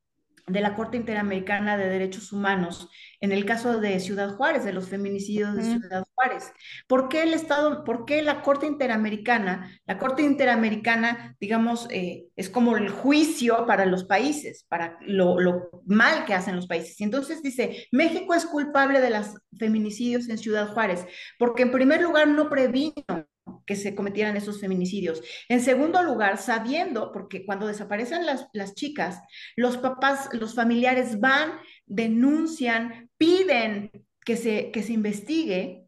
de 0.47 0.61
la 0.61 0.75
Corte 0.75 0.97
Interamericana 0.97 1.77
de 1.77 1.89
Derechos 1.89 2.33
Humanos 2.33 2.89
en 3.23 3.31
el 3.31 3.45
caso 3.45 3.81
de 3.81 4.01
Ciudad 4.01 4.35
Juárez, 4.35 4.65
de 4.65 4.73
los 4.73 4.89
feminicidios 4.89 5.55
de 5.55 5.63
Ciudad 5.63 6.05
Juárez. 6.15 6.53
¿Por 6.89 7.09
qué 7.09 7.23
el 7.23 7.35
Estado, 7.35 7.85
por 7.85 8.05
qué 8.05 8.21
la 8.21 8.43
Corte 8.43 8.67
Interamericana? 8.67 9.71
La 9.87 9.97
Corte 9.99 10.23
Interamericana, 10.23 11.37
digamos, 11.39 11.87
eh, 11.91 12.25
es 12.35 12.51
como 12.51 12.77
el 12.77 12.89
juicio 12.89 13.65
para 13.65 13.87
los 13.87 14.03
países, 14.03 14.67
para 14.69 14.99
lo, 15.03 15.39
lo, 15.39 15.71
mal 15.87 16.25
que 16.25 16.35
hacen 16.35 16.57
los 16.57 16.67
países. 16.67 17.01
Y 17.01 17.05
entonces 17.05 17.43
dice, 17.43 17.87
México 17.93 18.35
es 18.35 18.45
culpable 18.45 19.01
de 19.01 19.11
los 19.11 19.37
feminicidios 19.57 20.29
en 20.29 20.39
Ciudad 20.39 20.73
Juárez, 20.73 21.07
porque 21.39 21.63
en 21.63 21.71
primer 21.71 22.03
lugar 22.03 22.27
no 22.27 22.51
previno 22.51 22.93
que 23.67 23.77
se 23.77 23.95
cometieran 23.95 24.37
esos 24.37 24.61
feminicidios. 24.61 25.23
En 25.49 25.61
segundo 25.61 26.03
lugar, 26.03 26.39
sabiendo, 26.39 27.13
porque 27.13 27.45
cuando 27.45 27.67
desaparecen 27.67 28.27
las, 28.27 28.49
las 28.53 28.75
chicas, 28.75 29.21
los 29.57 29.77
papás, 29.77 30.29
los 30.33 30.55
familiares 30.55 31.21
van, 31.21 31.53
denuncian, 31.87 33.11
piden 33.17 33.91
que 34.25 34.37
se, 34.37 34.71
que 34.71 34.83
se 34.83 34.93
investigue. 34.93 35.87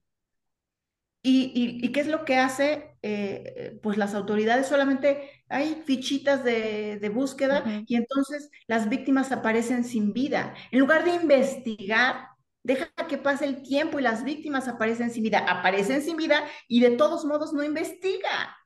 Y, 1.26 1.80
y, 1.82 1.90
qué 1.90 2.00
es 2.00 2.06
lo 2.06 2.26
que 2.26 2.36
hace? 2.36 2.96
Eh, 3.00 3.78
pues 3.82 3.96
las 3.96 4.14
autoridades 4.14 4.66
solamente 4.66 5.30
hay 5.48 5.82
fichitas 5.86 6.44
de, 6.44 6.98
de 6.98 7.08
búsqueda 7.08 7.64
y 7.86 7.96
entonces 7.96 8.50
las 8.66 8.90
víctimas 8.90 9.32
aparecen 9.32 9.84
sin 9.84 10.12
vida. 10.12 10.54
En 10.70 10.80
lugar 10.80 11.02
de 11.04 11.14
investigar, 11.14 12.33
Deja 12.64 12.88
que 13.08 13.18
pase 13.18 13.44
el 13.44 13.62
tiempo 13.62 14.00
y 14.00 14.02
las 14.02 14.24
víctimas 14.24 14.68
aparecen 14.68 15.10
sin 15.10 15.22
vida. 15.22 15.44
Aparecen 15.46 16.02
sin 16.02 16.16
vida 16.16 16.44
y 16.66 16.80
de 16.80 16.92
todos 16.92 17.24
modos 17.26 17.52
no 17.52 17.62
investiga. 17.62 18.56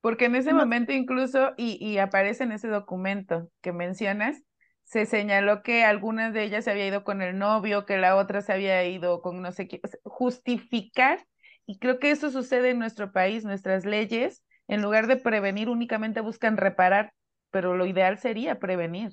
Porque 0.00 0.24
en 0.24 0.34
ese 0.34 0.52
momento 0.52 0.92
incluso, 0.92 1.52
y, 1.56 1.76
y 1.78 1.98
aparece 1.98 2.44
en 2.44 2.52
ese 2.52 2.68
documento 2.68 3.48
que 3.60 3.72
mencionas, 3.72 4.42
se 4.84 5.06
señaló 5.06 5.62
que 5.62 5.84
alguna 5.84 6.30
de 6.30 6.42
ellas 6.42 6.64
se 6.64 6.70
había 6.70 6.86
ido 6.86 7.04
con 7.04 7.22
el 7.22 7.38
novio, 7.38 7.86
que 7.86 7.98
la 7.98 8.16
otra 8.16 8.40
se 8.40 8.52
había 8.52 8.82
ido 8.84 9.20
con 9.20 9.40
no 9.42 9.52
sé 9.52 9.68
qué, 9.68 9.80
justificar. 10.04 11.24
Y 11.66 11.78
creo 11.78 11.98
que 11.98 12.10
eso 12.10 12.30
sucede 12.30 12.70
en 12.70 12.78
nuestro 12.78 13.12
país, 13.12 13.44
nuestras 13.44 13.84
leyes, 13.84 14.42
en 14.68 14.82
lugar 14.82 15.06
de 15.06 15.16
prevenir, 15.16 15.68
únicamente 15.68 16.20
buscan 16.20 16.56
reparar, 16.56 17.12
pero 17.50 17.76
lo 17.76 17.86
ideal 17.86 18.18
sería 18.18 18.58
prevenir. 18.58 19.12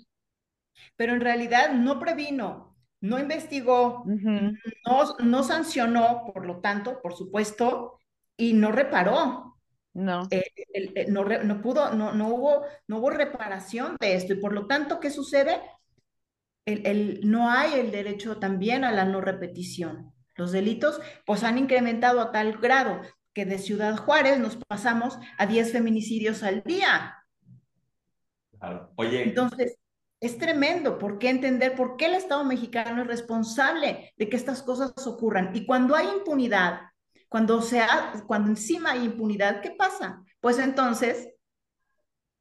Pero 0.95 1.13
en 1.13 1.21
realidad 1.21 1.73
no 1.73 1.99
previno, 1.99 2.68
no 3.01 3.19
investigó, 3.19 4.03
no, 4.05 5.17
no 5.19 5.43
sancionó, 5.43 6.31
por 6.33 6.45
lo 6.45 6.59
tanto, 6.59 7.01
por 7.01 7.15
supuesto, 7.15 7.99
y 8.37 8.53
no 8.53 8.71
reparó. 8.71 9.57
No. 9.93 10.27
Eh, 10.31 10.45
eh, 10.73 11.05
no, 11.09 11.23
no, 11.25 11.61
pudo, 11.61 11.93
no, 11.93 12.13
no, 12.13 12.29
hubo, 12.29 12.65
no 12.87 12.97
hubo 12.97 13.09
reparación 13.09 13.95
de 13.99 14.15
esto. 14.15 14.33
Y 14.33 14.37
por 14.37 14.53
lo 14.53 14.67
tanto, 14.67 14.99
¿qué 14.99 15.09
sucede? 15.09 15.61
El, 16.65 16.85
el, 16.85 17.19
no 17.23 17.49
hay 17.49 17.79
el 17.79 17.91
derecho 17.91 18.37
también 18.37 18.83
a 18.83 18.91
la 18.91 19.05
no 19.05 19.21
repetición. 19.21 20.13
Los 20.35 20.51
delitos 20.51 21.01
pues 21.25 21.43
han 21.43 21.57
incrementado 21.57 22.21
a 22.21 22.31
tal 22.31 22.57
grado 22.57 23.01
que 23.33 23.45
de 23.45 23.57
Ciudad 23.57 23.97
Juárez 23.97 24.39
nos 24.39 24.57
pasamos 24.57 25.17
a 25.37 25.45
10 25.45 25.71
feminicidios 25.71 26.43
al 26.43 26.63
día. 26.63 27.25
Claro. 28.57 28.91
Oye. 28.95 29.23
Entonces, 29.23 29.78
es 30.19 30.37
tremendo. 30.37 30.97
¿Por 30.97 31.17
qué 31.17 31.29
entender 31.29 31.75
por 31.75 31.97
qué 31.97 32.05
el 32.05 32.15
Estado 32.15 32.43
mexicano 32.43 33.01
es 33.01 33.07
responsable 33.07 34.13
de 34.17 34.29
que 34.29 34.35
estas 34.35 34.61
cosas 34.61 34.93
ocurran? 35.07 35.51
Y 35.53 35.65
cuando 35.65 35.95
hay 35.95 36.07
impunidad, 36.07 36.81
cuando, 37.29 37.61
sea, 37.61 38.13
cuando 38.27 38.49
encima 38.49 38.91
hay 38.91 39.05
impunidad, 39.05 39.61
¿qué 39.61 39.71
pasa? 39.71 40.23
Pues 40.39 40.59
entonces 40.59 41.29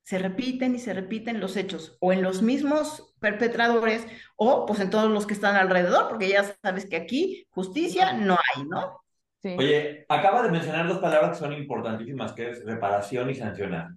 se 0.03 0.19
repiten 0.19 0.75
y 0.75 0.79
se 0.79 0.95
repiten 0.95 1.39
los 1.39 1.57
hechos, 1.59 1.99
o 2.01 2.15
en 2.15 2.23
los 2.23 2.41
mismos 2.41 3.15
perpetradores, 3.21 4.07
o 4.37 4.65
pues 4.65 4.81
en 4.81 4.89
todos 4.89 5.11
los 5.11 5.27
que 5.27 5.35
están 5.35 5.55
alrededor, 5.55 6.09
porque 6.09 6.31
ya 6.31 6.45
sabes 6.63 6.87
que 6.87 6.97
aquí 6.97 7.47
justicia 7.51 8.15
no 8.15 8.35
hay, 8.35 8.65
¿no? 8.65 9.03
Sí. 9.43 9.55
Oye, 9.59 10.07
acaba 10.09 10.43
de 10.43 10.51
mencionar 10.51 10.89
dos 10.89 10.99
palabras 10.99 11.33
que 11.33 11.45
son 11.45 11.53
importantísimas, 11.53 12.33
que 12.33 12.51
es 12.51 12.65
reparación 12.65 13.29
y 13.29 13.35
sancionar. 13.35 13.91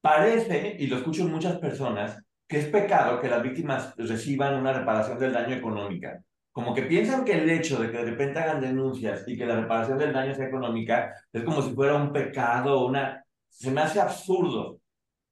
Parece, 0.00 0.76
y 0.76 0.88
lo 0.88 0.96
escucho 0.96 1.22
en 1.22 1.30
muchas 1.30 1.56
personas, 1.58 2.20
que 2.48 2.58
es 2.58 2.66
pecado 2.66 3.20
que 3.20 3.28
las 3.28 3.42
víctimas 3.42 3.94
reciban 3.96 4.54
una 4.54 4.72
reparación 4.72 5.18
del 5.18 5.34
daño 5.34 5.54
económica. 5.54 6.22
Como 6.50 6.74
que 6.74 6.82
piensan 6.82 7.24
que 7.24 7.34
el 7.34 7.50
hecho 7.50 7.80
de 7.80 7.90
que 7.90 7.98
de 7.98 8.10
repente 8.10 8.40
hagan 8.40 8.62
denuncias 8.62 9.22
y 9.28 9.36
que 9.36 9.46
la 9.46 9.60
reparación 9.60 9.98
del 9.98 10.14
daño 10.14 10.34
sea 10.34 10.48
económica 10.48 11.14
es 11.30 11.44
como 11.44 11.60
si 11.60 11.74
fuera 11.74 11.94
un 11.94 12.12
pecado, 12.12 12.86
una... 12.86 13.22
Se 13.48 13.70
me 13.70 13.82
hace 13.82 14.00
absurdo. 14.00 14.80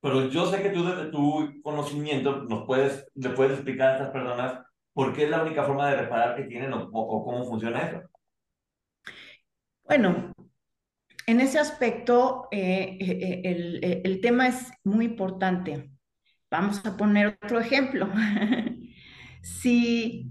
Pero 0.01 0.29
yo 0.29 0.47
sé 0.47 0.63
que 0.63 0.71
tú 0.71 0.85
desde 0.85 1.11
tu 1.11 1.63
conocimiento 1.63 2.43
nos 2.43 2.67
puedes, 2.67 3.07
le 3.15 3.31
puedes 3.31 3.55
explicar 3.55 3.89
a 3.89 3.93
estas 3.95 4.11
personas 4.11 4.61
por 4.93 5.15
qué 5.15 5.25
es 5.25 5.31
la 5.31 5.43
única 5.43 5.65
forma 5.65 5.89
de 5.89 5.97
reparar 5.97 6.37
que 6.37 6.45
tienen 6.45 6.73
o, 6.73 6.91
cómo 6.91 7.45
funciona 7.45 7.81
eso. 7.81 8.03
Bueno, 9.85 10.33
en 11.27 11.41
ese 11.41 11.59
aspecto 11.59 12.49
eh, 12.51 12.99
eh, 13.01 13.19
eh, 13.21 13.41
el, 13.45 14.03
el 14.05 14.21
tema 14.21 14.49
es 14.49 14.71
muy 14.85 15.07
importante. 15.07 15.96
Vamos 16.51 16.85
a 16.87 16.97
poner 16.97 17.39
otro 17.43 17.61
ejemplo. 17.61 18.09
si 19.43 20.31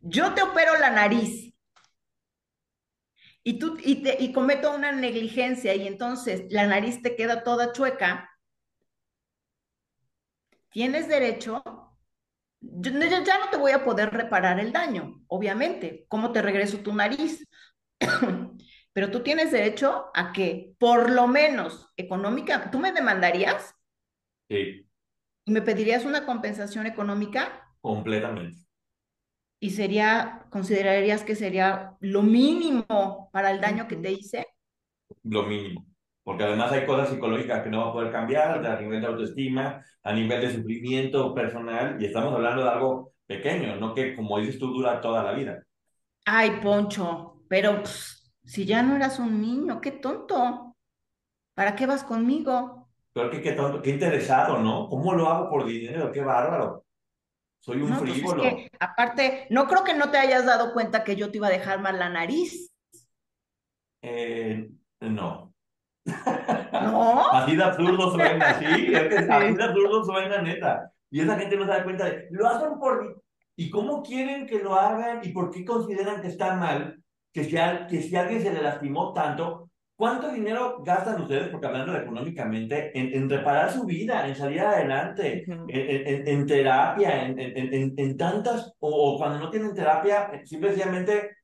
yo 0.00 0.34
te 0.34 0.42
opero 0.42 0.78
la 0.78 0.90
nariz 0.90 1.54
y 3.42 3.58
tú 3.58 3.78
y, 3.82 4.32
cometo 4.32 4.74
una 4.74 4.92
negligencia 4.92 5.74
y 5.74 5.86
entonces 5.86 6.44
la 6.50 6.66
nariz 6.66 7.02
te 7.02 7.16
queda 7.16 7.44
toda 7.44 7.72
chueca, 7.72 8.30
tienes 10.70 11.08
derecho, 11.08 11.62
ya 12.60 13.38
no 13.38 13.50
te 13.50 13.56
voy 13.56 13.72
a 13.72 13.84
poder 13.84 14.10
reparar 14.10 14.60
el 14.60 14.72
daño, 14.72 15.22
obviamente. 15.28 16.04
¿Cómo 16.08 16.32
te 16.32 16.42
regreso 16.42 16.80
tu 16.80 16.92
nariz? 16.92 17.46
Pero 18.92 19.10
tú 19.10 19.22
tienes 19.22 19.50
derecho 19.50 20.10
a 20.12 20.32
que, 20.32 20.74
por 20.78 21.10
lo 21.10 21.26
menos 21.26 21.92
económica, 21.96 22.70
¿tú 22.70 22.78
me 22.78 22.92
demandarías? 22.92 23.74
Sí. 24.48 24.87
¿Y 25.48 25.50
me 25.50 25.62
pedirías 25.62 26.04
una 26.04 26.26
compensación 26.26 26.84
económica? 26.84 27.66
Completamente. 27.80 28.66
¿Y 29.58 29.70
sería, 29.70 30.44
considerarías 30.50 31.24
que 31.24 31.34
sería 31.34 31.96
lo 32.00 32.22
mínimo 32.22 33.30
para 33.32 33.50
el 33.50 33.58
daño 33.58 33.88
que 33.88 33.96
te 33.96 34.12
hice? 34.12 34.46
Lo 35.22 35.44
mínimo. 35.44 35.86
Porque 36.22 36.44
además 36.44 36.70
hay 36.72 36.84
cosas 36.84 37.08
psicológicas 37.08 37.62
que 37.62 37.70
no 37.70 37.80
va 37.80 37.88
a 37.88 37.92
poder 37.94 38.12
cambiar 38.12 38.66
a 38.66 38.78
nivel 38.78 39.00
de 39.00 39.06
autoestima, 39.06 39.82
a 40.02 40.12
nivel 40.12 40.42
de 40.42 40.54
sufrimiento 40.54 41.34
personal, 41.34 41.96
y 41.98 42.04
estamos 42.04 42.34
hablando 42.34 42.64
de 42.64 42.68
algo 42.68 43.14
pequeño, 43.26 43.76
no 43.76 43.94
que, 43.94 44.14
como 44.14 44.38
dices 44.38 44.58
tú, 44.58 44.66
dura 44.66 45.00
toda 45.00 45.22
la 45.22 45.32
vida. 45.32 45.62
Ay, 46.26 46.60
Poncho, 46.62 47.40
pero 47.48 47.82
si 48.44 48.66
ya 48.66 48.82
no 48.82 48.96
eras 48.96 49.18
un 49.18 49.40
niño, 49.40 49.80
qué 49.80 49.92
tonto. 49.92 50.76
¿Para 51.54 51.74
qué 51.74 51.86
vas 51.86 52.04
conmigo? 52.04 52.77
Pero 53.18 53.30
qué, 53.30 53.82
qué 53.82 53.90
interesado, 53.90 54.62
¿no? 54.62 54.88
¿Cómo 54.88 55.12
lo 55.12 55.28
hago 55.28 55.50
por 55.50 55.66
dinero? 55.66 56.12
Qué 56.12 56.20
bárbaro. 56.20 56.84
Soy 57.58 57.82
un 57.82 57.88
pues 57.88 58.12
frívolo. 58.12 58.44
aparte, 58.78 59.48
no 59.50 59.66
creo 59.66 59.82
que 59.82 59.94
no 59.94 60.12
te 60.12 60.18
hayas 60.18 60.46
dado 60.46 60.72
cuenta 60.72 61.02
que 61.02 61.16
yo 61.16 61.28
te 61.28 61.38
iba 61.38 61.48
a 61.48 61.50
dejar 61.50 61.80
mal 61.80 61.98
la 61.98 62.10
nariz. 62.10 62.72
Eh, 64.02 64.70
no. 65.00 65.52
¿No? 66.06 67.28
así 67.32 67.56
de 67.56 67.64
absurdo 67.64 68.12
suena, 68.12 68.54
sí, 68.60 68.94
es 68.94 69.08
que 69.08 69.16
así 69.32 69.54
de 69.54 69.64
absurdo 69.64 70.04
suena, 70.04 70.40
neta. 70.40 70.92
Y 71.10 71.20
esa 71.20 71.36
gente 71.36 71.56
no 71.56 71.64
se 71.64 71.70
da 71.70 71.82
cuenta 71.82 72.04
de, 72.04 72.28
lo 72.30 72.46
hacen 72.46 72.78
por... 72.78 73.20
¿Y 73.56 73.68
cómo 73.68 74.04
quieren 74.04 74.46
que 74.46 74.60
lo 74.60 74.76
hagan? 74.76 75.20
¿Y 75.24 75.30
por 75.30 75.50
qué 75.50 75.64
consideran 75.64 76.22
que 76.22 76.28
está 76.28 76.54
mal? 76.54 77.02
Que 77.32 77.42
si, 77.42 77.56
que 77.90 78.00
si 78.00 78.14
alguien 78.14 78.40
se 78.40 78.52
le 78.52 78.62
lastimó 78.62 79.12
tanto, 79.12 79.67
¿cuánto 79.98 80.30
dinero 80.30 80.80
gastan 80.84 81.20
ustedes, 81.22 81.48
porque 81.48 81.66
hablando 81.66 81.96
económicamente, 81.96 82.96
en, 82.96 83.12
en 83.12 83.28
reparar 83.28 83.72
su 83.72 83.84
vida, 83.84 84.28
en 84.28 84.36
salir 84.36 84.60
adelante, 84.60 85.44
en, 85.44 86.28
en, 86.28 86.46
terapia, 86.46 87.26
en, 87.26 88.16
tantas, 88.16 88.72
o, 88.78 89.14
o, 89.14 89.18
cuando 89.18 89.40
no 89.40 89.50
tienen 89.50 89.74
terapia, 89.74 90.30
simplemente 90.44 91.38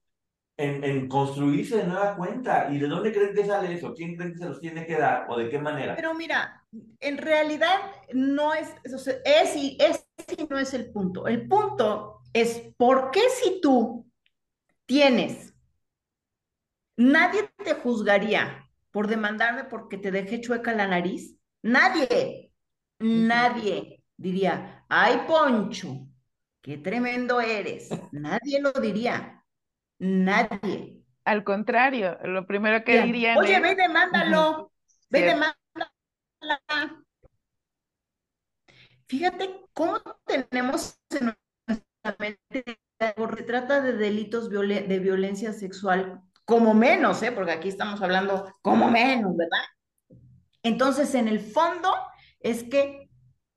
en, 0.57 1.09
construirse 1.09 1.79
de 1.79 1.85
nueva 1.85 2.17
cuenta. 2.17 2.69
¿Y 2.71 2.79
de 2.79 2.87
dónde 2.87 3.13
creen 3.13 3.35
que 3.35 3.45
sale 3.45 3.75
eso? 3.75 3.93
¿Quién 3.93 4.17
creen 4.17 4.33
que 4.33 4.39
se 4.39 4.49
los 4.49 4.61
tiene 4.61 4.87
que 4.87 4.97
dar 4.97 5.27
o 5.29 5.37
de 5.37 5.49
qué 5.49 5.59
manera? 5.59 5.97
Pero 5.97 6.15
mira, 6.15 6.65
en 7.01 7.19
realidad 7.19 7.81
no 8.13 8.55
es, 8.55 8.73
es 9.25 9.57
y, 9.57 9.77
es 9.81 10.07
y 10.39 10.47
no 10.49 10.59
es 10.59 10.75
el 10.75 10.93
punto. 10.93 11.27
El 11.27 11.49
punto 11.49 12.21
es 12.33 12.73
por 12.77 13.11
qué 13.11 13.23
si 13.31 13.61
tú 13.61 14.07
tienes, 14.87 15.54
nadie 16.97 17.51
te 17.65 17.75
juzgaría 17.75 18.71
por 18.91 19.09
demandarme 19.09 19.65
porque 19.65 19.99
te 19.99 20.11
dejé 20.11 20.41
chueca 20.41 20.73
la 20.73 20.87
nariz. 20.87 21.37
Nadie, 21.63 22.53
nadie 22.99 24.05
diría, 24.17 24.85
ay 24.89 25.23
Poncho, 25.27 26.07
qué 26.61 26.79
tremendo 26.79 27.41
eres. 27.41 27.89
Nadie 28.13 28.61
lo 28.61 28.73
diría. 28.73 29.45
Nadie. 29.99 31.03
Al 31.25 31.43
contrario, 31.43 32.19
lo 32.25 32.47
primero 32.47 32.85
que 32.85 33.03
diría 33.03 33.37
Oye, 33.39 33.59
ve 33.61 33.75
demándalo. 33.75 34.73
Ve 35.09 35.23
demándalo. 35.23 35.55
Fíjate 39.07 39.61
cómo 39.73 40.01
tenemos 40.27 40.99
en 41.11 41.35
nuestra 41.67 42.17
mente 42.19 42.79
se 42.99 43.43
trata 43.45 43.81
de 43.81 43.93
delitos 43.95 44.51
de 44.51 44.99
violencia 44.99 45.53
sexual, 45.53 46.23
como 46.45 46.75
menos, 46.75 47.23
¿eh? 47.23 47.33
porque 47.33 47.53
aquí 47.53 47.69
estamos 47.69 48.01
hablando 48.03 48.53
como 48.63 48.91
menos, 48.91 49.37
¿verdad? 49.37 49.65
Entonces, 50.63 51.15
en 51.15 51.29
el 51.29 51.41
fondo, 51.41 51.91
es 52.41 52.65
que 52.65 53.09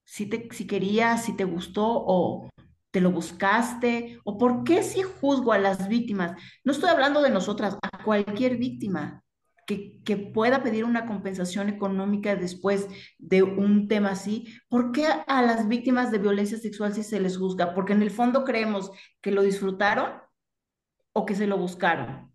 si, 0.03 0.27
te, 0.27 0.47
si 0.51 0.67
querías, 0.67 1.25
si 1.25 1.35
te 1.35 1.43
gustó 1.43 1.85
o, 1.85 2.49
¿Te 2.91 3.01
lo 3.01 3.11
buscaste? 3.11 4.19
¿O 4.23 4.37
por 4.37 4.63
qué 4.63 4.81
si 4.81 5.03
juzgo 5.03 5.51
a 5.51 5.59
las 5.59 5.87
víctimas? 5.87 6.41
No 6.63 6.71
estoy 6.71 6.89
hablando 6.89 7.21
de 7.21 7.29
nosotras, 7.29 7.77
a 7.81 8.03
cualquier 8.03 8.57
víctima 8.57 9.23
que, 9.67 10.01
que 10.03 10.17
pueda 10.17 10.63
pedir 10.63 10.85
una 10.85 11.05
compensación 11.05 11.69
económica 11.69 12.35
después 12.35 12.87
de 13.19 13.43
un 13.43 13.87
tema 13.87 14.11
así. 14.11 14.47
¿Por 14.69 14.93
qué 14.93 15.05
a 15.27 15.41
las 15.41 15.67
víctimas 15.67 16.11
de 16.11 16.19
violencia 16.19 16.57
sexual 16.57 16.93
si 16.93 17.03
se 17.03 17.19
les 17.19 17.37
juzga? 17.37 17.73
Porque 17.75 17.93
en 17.93 18.01
el 18.01 18.09
fondo 18.09 18.45
creemos 18.45 18.89
que 19.21 19.31
lo 19.31 19.43
disfrutaron 19.43 20.13
o 21.13 21.25
que 21.25 21.35
se 21.35 21.45
lo 21.45 21.57
buscaron. 21.57 22.26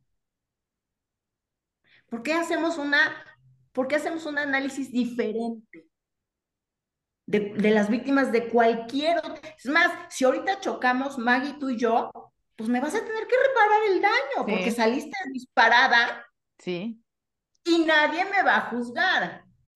¿Por 2.12 2.22
qué 2.22 2.34
hacemos 2.34 2.76
una, 2.76 3.24
por 3.72 3.88
qué 3.88 3.96
hacemos 3.96 4.26
un 4.26 4.36
análisis 4.36 4.92
diferente? 4.92 5.86
de, 7.24 7.70
las 7.70 7.88
víctimas 7.88 8.30
de 8.32 8.50
cualquier 8.50 9.16
Es 9.56 9.64
más, 9.64 9.90
si 10.10 10.26
ahorita 10.26 10.60
chocamos, 10.60 11.16
Maggie, 11.16 11.54
tú 11.58 11.70
y 11.70 11.78
yo, 11.78 12.10
pues 12.54 12.68
me 12.68 12.80
vas 12.80 12.94
a 12.94 13.02
tener 13.02 13.26
que 13.26 13.36
reparar 13.48 13.82
el 13.88 14.02
daño, 14.02 14.46
porque 14.46 14.70
saliste 14.70 15.16
disparada. 15.32 16.26
Sí. 16.58 17.02
Y 17.64 17.78
nadie 17.86 18.26
me 18.26 18.42
va 18.42 18.56
a 18.58 18.68
juzgar 18.68 19.46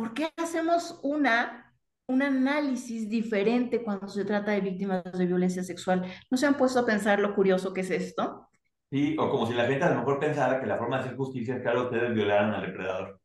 ¿Por 0.00 0.14
qué 0.14 0.30
hacemos 0.38 0.98
una, 1.02 1.74
un 2.06 2.22
análisis 2.22 3.06
diferente 3.10 3.82
cuando 3.82 4.08
se 4.08 4.24
trata 4.24 4.52
de 4.52 4.62
víctimas 4.62 5.04
de 5.12 5.26
violencia 5.26 5.62
sexual? 5.62 6.06
¿No 6.30 6.38
se 6.38 6.46
han 6.46 6.56
puesto 6.56 6.80
a 6.80 6.86
pensar 6.86 7.20
lo 7.20 7.34
curioso 7.34 7.74
que 7.74 7.82
es 7.82 7.90
esto? 7.90 8.48
Sí, 8.90 9.14
o 9.18 9.28
como 9.28 9.46
si 9.46 9.52
la 9.52 9.66
gente 9.66 9.84
a 9.84 9.90
lo 9.90 9.98
mejor 9.98 10.18
pensara 10.18 10.58
que 10.58 10.66
la 10.66 10.78
forma 10.78 10.96
de 10.96 11.02
hacer 11.04 11.16
justicia 11.18 11.56
es 11.56 11.62
que 11.62 11.68
ahora 11.68 11.82
ustedes 11.82 12.14
violaron 12.14 12.54
al 12.54 12.62
depredador. 12.62 13.20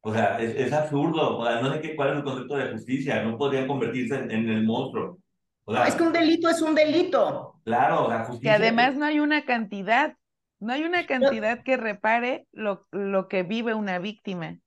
O 0.00 0.14
sea, 0.14 0.40
es, 0.40 0.72
absurdo. 0.72 1.40
O 1.40 1.44
sea, 1.44 1.60
no 1.60 1.74
sé 1.74 1.82
qué, 1.82 1.94
cuál 1.94 2.12
es 2.12 2.16
el 2.16 2.24
concepto 2.24 2.56
de 2.56 2.72
justicia. 2.72 3.22
No 3.22 3.36
podrían 3.36 3.68
convertirse 3.68 4.16
en, 4.16 4.48
el 4.48 4.64
monstruo. 4.64 5.18
no, 5.66 5.84
es 5.84 5.94
que 5.94 6.02
un 6.04 6.12
delito 6.14 6.48
es 6.48 6.62
un 6.62 6.74
delito. 6.74 7.60
Claro, 7.64 8.06
o 8.06 8.08
sea, 8.08 8.24
justicia. 8.24 8.50
Que 8.56 8.64
además 8.64 8.96
no 8.96 9.04
hay 9.04 9.20
una 9.20 9.44
cantidad. 9.44 10.16
No 10.58 10.72
hay 10.72 10.84
una 10.84 11.04
cantidad 11.04 11.62
que 11.62 11.76
repare 11.76 12.46
lo, 12.52 12.86
lo 12.92 13.28
que 13.28 13.42
vive 13.42 13.74
una 13.74 13.98
víctima. 13.98 14.58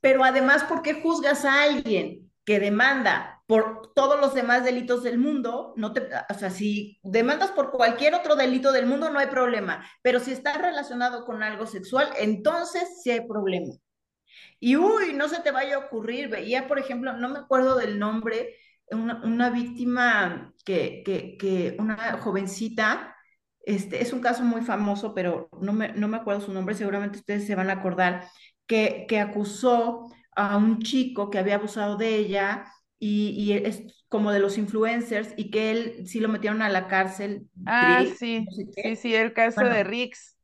Pero 0.00 0.24
además, 0.24 0.64
¿por 0.64 0.82
qué 0.82 1.00
juzgas 1.02 1.44
a 1.44 1.62
alguien 1.62 2.30
que 2.44 2.60
demanda 2.60 3.42
por 3.46 3.92
todos 3.94 4.20
los 4.20 4.34
demás 4.34 4.64
delitos 4.64 5.02
del 5.02 5.18
mundo? 5.18 5.74
No 5.76 5.92
te, 5.92 6.08
o 6.30 6.34
sea, 6.34 6.50
si 6.50 6.98
demandas 7.02 7.50
por 7.50 7.70
cualquier 7.70 8.14
otro 8.14 8.36
delito 8.36 8.72
del 8.72 8.86
mundo, 8.86 9.10
no 9.10 9.18
hay 9.18 9.26
problema. 9.26 9.84
Pero 10.02 10.20
si 10.20 10.32
está 10.32 10.58
relacionado 10.58 11.24
con 11.24 11.42
algo 11.42 11.66
sexual, 11.66 12.08
entonces 12.18 13.02
sí 13.02 13.10
hay 13.10 13.26
problema. 13.26 13.74
Y 14.60 14.76
uy, 14.76 15.14
no 15.14 15.28
se 15.28 15.40
te 15.40 15.50
vaya 15.50 15.76
a 15.76 15.86
ocurrir. 15.86 16.28
Veía, 16.28 16.68
por 16.68 16.78
ejemplo, 16.78 17.12
no 17.12 17.28
me 17.28 17.38
acuerdo 17.38 17.76
del 17.76 17.98
nombre, 17.98 18.56
una, 18.90 19.50
víctima 19.50 20.52
que, 20.64 21.02
que, 21.04 21.36
que, 21.36 21.76
una 21.78 22.18
jovencita, 22.18 23.14
este, 23.60 24.02
es 24.02 24.12
un 24.12 24.20
caso 24.20 24.42
muy 24.42 24.62
famoso, 24.62 25.14
pero 25.14 25.48
no 25.60 25.72
me, 25.72 25.92
no 25.92 26.08
me 26.08 26.16
acuerdo 26.16 26.40
su 26.40 26.52
nombre, 26.52 26.74
seguramente 26.74 27.18
ustedes 27.18 27.46
se 27.46 27.54
van 27.54 27.70
a 27.70 27.74
acordar, 27.74 28.28
que, 28.68 29.18
acusó 29.18 30.12
a 30.36 30.56
un 30.56 30.80
chico 30.80 31.30
que 31.30 31.38
había 31.38 31.56
abusado 31.56 31.96
de 31.96 32.14
ella 32.14 32.66
y, 33.00 33.52
es 33.52 33.82
como 34.08 34.30
de 34.30 34.38
los 34.38 34.56
influencers 34.56 35.34
y 35.36 35.50
que 35.50 35.70
él 35.70 36.06
sí 36.06 36.20
lo 36.20 36.28
metieron 36.28 36.62
a 36.62 36.68
la 36.68 36.86
cárcel. 36.86 37.46
Ah, 37.66 38.04
sí, 38.18 38.46
sí, 38.50 38.96
sí, 38.96 39.14
el 39.14 39.32
caso 39.32 39.64
de 39.64 39.84
Rix. 39.84 40.36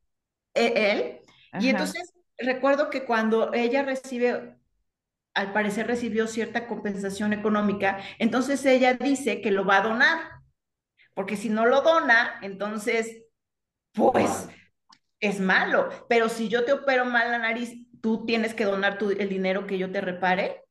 E, 0.53 0.91
él. 0.91 1.19
Y 1.59 1.69
entonces 1.69 2.13
recuerdo 2.37 2.89
que 2.89 3.05
cuando 3.05 3.53
ella 3.53 3.83
recibe, 3.83 4.57
al 5.33 5.53
parecer 5.53 5.87
recibió 5.87 6.27
cierta 6.27 6.67
compensación 6.67 7.31
económica, 7.33 7.99
entonces 8.19 8.65
ella 8.65 8.95
dice 8.95 9.41
que 9.41 9.51
lo 9.51 9.65
va 9.65 9.77
a 9.77 9.87
donar, 9.87 10.19
porque 11.13 11.37
si 11.37 11.49
no 11.49 11.65
lo 11.65 11.81
dona, 11.81 12.39
entonces, 12.41 13.23
pues 13.93 14.49
es 15.19 15.39
malo. 15.39 15.89
Pero 16.09 16.29
si 16.29 16.49
yo 16.49 16.65
te 16.65 16.73
opero 16.73 17.05
mal 17.05 17.31
la 17.31 17.39
nariz 17.39 17.84
tú 18.05 18.23
tienes 18.23 18.53
que 18.53 18.65
donar 18.65 18.99
tu, 18.99 19.09
el 19.09 19.29
dinero 19.29 19.65
que 19.65 19.79
yo 19.79 19.91
te 19.91 19.99
repare? 19.99 20.61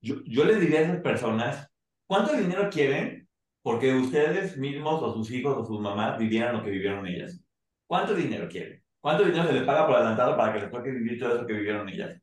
Yo, 0.00 0.22
yo 0.24 0.44
les 0.44 0.60
diría 0.60 0.78
a 0.78 0.82
esas 0.82 1.00
personas, 1.00 1.68
¿cuánto 2.06 2.32
dinero 2.36 2.70
quieren? 2.70 3.28
Porque 3.60 3.92
ustedes 3.92 4.56
mismos 4.56 5.02
o 5.02 5.12
sus 5.12 5.32
hijos 5.32 5.56
o 5.58 5.64
sus 5.64 5.80
mamás 5.80 6.16
vivieran 6.16 6.56
lo 6.56 6.62
que 6.62 6.70
vivieron 6.70 7.04
ellas. 7.08 7.42
¿Cuánto 7.88 8.14
dinero 8.14 8.48
quieren? 8.48 8.80
¿Cuánto 9.00 9.24
dinero 9.24 9.48
se 9.48 9.52
les 9.52 9.64
paga 9.64 9.84
por 9.84 9.96
adelantado 9.96 10.36
para 10.36 10.52
que 10.52 10.60
les 10.60 10.70
toque 10.70 10.92
vivir 10.92 11.18
todo 11.18 11.34
eso 11.34 11.44
que 11.44 11.54
vivieron 11.54 11.88
ellas? 11.88 12.16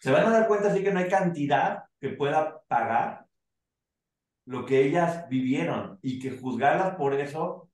Se 0.00 0.10
van 0.10 0.26
a 0.26 0.30
dar 0.30 0.48
cuenta 0.48 0.72
así 0.72 0.82
que 0.82 0.92
no 0.92 0.98
hay 0.98 1.08
cantidad 1.08 1.84
que 2.00 2.08
pueda 2.08 2.62
pagar 2.66 3.26
lo 4.46 4.66
que 4.66 4.84
ellas 4.84 5.28
vivieron 5.28 6.00
y 6.02 6.18
que 6.18 6.32
juzgarlas 6.32 6.96
por 6.96 7.14
eso 7.14 7.70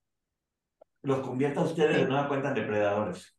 los 1.00 1.20
convierta 1.20 1.60
a 1.60 1.64
ustedes 1.64 1.96
de 1.96 2.06
nueva 2.06 2.28
cuenta 2.28 2.48
en 2.48 2.54
depredadores 2.56 3.34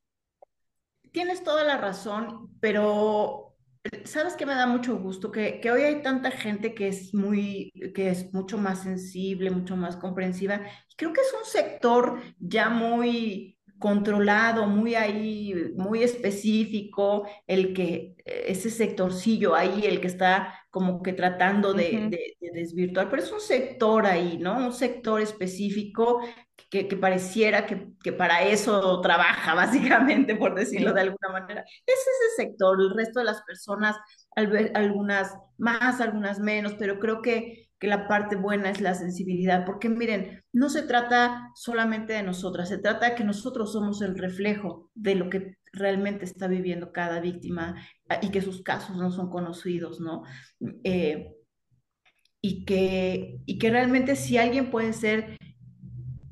tienes 1.13 1.43
toda 1.43 1.63
la 1.63 1.77
razón, 1.77 2.49
pero 2.59 3.55
sabes 4.03 4.33
que 4.33 4.45
me 4.45 4.55
da 4.55 4.65
mucho 4.67 4.97
gusto 4.97 5.31
que, 5.31 5.59
que, 5.59 5.71
hoy 5.71 5.83
hay 5.83 6.01
tanta 6.01 6.31
gente 6.31 6.73
que 6.73 6.87
es 6.87 7.13
muy, 7.13 7.71
que 7.93 8.09
es 8.09 8.33
mucho 8.33 8.57
más 8.57 8.83
sensible, 8.83 9.51
mucho 9.51 9.77
más 9.77 9.95
comprensiva. 9.95 10.61
Creo 10.97 11.13
que 11.13 11.21
es 11.21 11.33
un 11.37 11.45
sector 11.45 12.21
ya 12.39 12.69
muy 12.69 13.57
controlado, 13.77 14.65
muy 14.65 14.95
ahí, 14.95 15.53
muy 15.75 16.03
específico, 16.03 17.27
el 17.47 17.73
que, 17.73 18.15
ese 18.25 18.69
sectorcillo 18.69 19.55
ahí, 19.55 19.85
el 19.85 19.99
que 19.99 20.07
está 20.07 20.53
como 20.69 21.03
que 21.03 21.11
tratando 21.13 21.73
de, 21.73 22.07
de, 22.09 22.37
de 22.39 22.51
desvirtuar, 22.53 23.09
pero 23.09 23.21
es 23.21 23.31
un 23.31 23.41
sector 23.41 24.05
ahí, 24.05 24.37
¿no? 24.37 24.57
Un 24.57 24.73
sector 24.73 25.21
específico 25.21 26.21
que, 26.81 26.97
pareciera 26.97 27.67
que, 27.67 27.89
que, 28.03 28.11
para 28.11 28.43
eso 28.43 28.99
trabaja, 29.01 29.53
básicamente, 29.55 30.35
por 30.35 30.55
decirlo 30.55 30.91
de 30.93 31.01
alguna 31.01 31.29
manera. 31.31 31.63
Es 31.85 31.99
ese 31.99 32.43
sector, 32.43 32.81
el 32.81 32.95
resto 32.95 33.19
de 33.19 33.25
las 33.25 33.43
personas, 33.43 33.95
algunas 34.35 35.35
más, 35.57 36.01
algunas 36.01 36.39
menos, 36.39 36.73
pero 36.73 36.99
creo 36.99 37.21
que, 37.21 37.69
que 37.77 37.87
la 37.87 38.07
parte 38.07 38.35
buena 38.35 38.71
es 38.71 38.81
la 38.81 38.95
sensibilidad, 38.95 39.65
porque 39.65 39.87
miren, 39.87 40.43
no 40.51 40.69
se 40.69 40.81
trata 40.81 41.51
solamente 41.53 42.13
de 42.13 42.23
nosotras, 42.23 42.69
se 42.69 42.79
trata 42.79 43.09
de 43.09 43.15
que 43.15 43.23
nosotros 43.23 43.71
somos 43.71 44.01
el 44.01 44.17
reflejo 44.17 44.89
de 44.95 45.15
lo 45.15 45.29
que 45.29 45.57
realmente 45.73 46.25
está 46.25 46.47
viviendo 46.47 46.91
cada 46.91 47.19
víctima 47.19 47.75
ah, 48.09 48.19
y 48.21 48.29
que 48.29 48.41
sus 48.41 48.63
casos 48.63 48.95
no 48.97 49.11
son 49.11 49.29
conocidos, 49.29 49.99
¿no? 49.99 50.23
Eh, 50.83 51.35
y, 52.41 52.65
que, 52.65 53.39
y 53.45 53.57
que 53.57 53.69
realmente 53.69 54.15
si 54.15 54.37
alguien 54.37 54.69
puede 54.69 54.93
ser 54.93 55.37